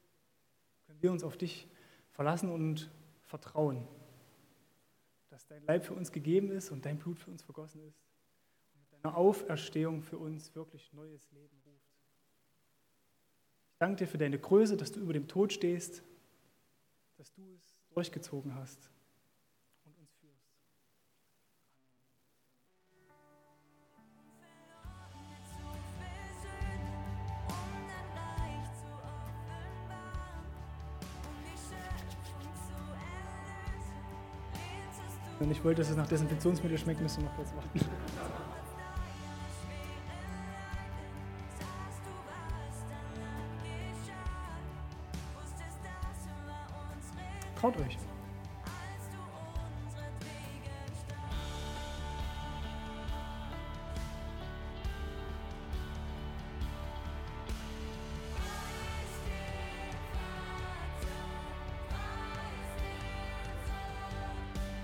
können 0.86 1.02
wir 1.02 1.12
uns 1.12 1.22
auf 1.22 1.36
dich 1.36 1.68
verlassen 2.12 2.50
und 2.50 2.90
vertrauen, 3.20 3.86
dass 5.28 5.46
dein 5.46 5.62
Leib 5.66 5.84
für 5.84 5.92
uns 5.92 6.12
gegeben 6.12 6.50
ist 6.50 6.70
und 6.70 6.86
dein 6.86 6.96
Blut 6.96 7.18
für 7.18 7.30
uns 7.30 7.42
vergossen 7.42 7.82
ist 7.82 8.06
und 8.72 8.80
mit 8.80 9.04
deiner 9.04 9.16
Auferstehung 9.18 10.02
für 10.02 10.16
uns 10.16 10.54
wirklich 10.54 10.90
neues 10.94 11.30
Leben 11.32 11.60
ruft 13.74 13.80
danke 13.80 14.04
dir 14.04 14.06
für 14.08 14.18
deine 14.18 14.38
Größe, 14.38 14.76
dass 14.76 14.92
du 14.92 15.00
über 15.00 15.12
dem 15.12 15.26
Tod 15.26 15.52
stehst, 15.52 16.02
dass 17.16 17.32
du 17.32 17.42
es 17.56 17.82
durchgezogen 17.94 18.54
hast 18.54 18.90
und 19.84 19.98
uns 19.98 20.12
führst. 20.20 20.48
Wenn 35.40 35.50
ich 35.50 35.64
wollte, 35.64 35.82
dass 35.82 35.90
es 35.90 35.96
nach 35.96 36.06
Desinfektionsmittel 36.06 36.78
schmeckt, 36.78 37.00
müsst 37.00 37.18
ihr 37.18 37.24
noch 37.24 37.36
kurz 37.36 37.52
warten. 37.54 37.80
Traut 47.64 47.86
euch. 47.86 48.13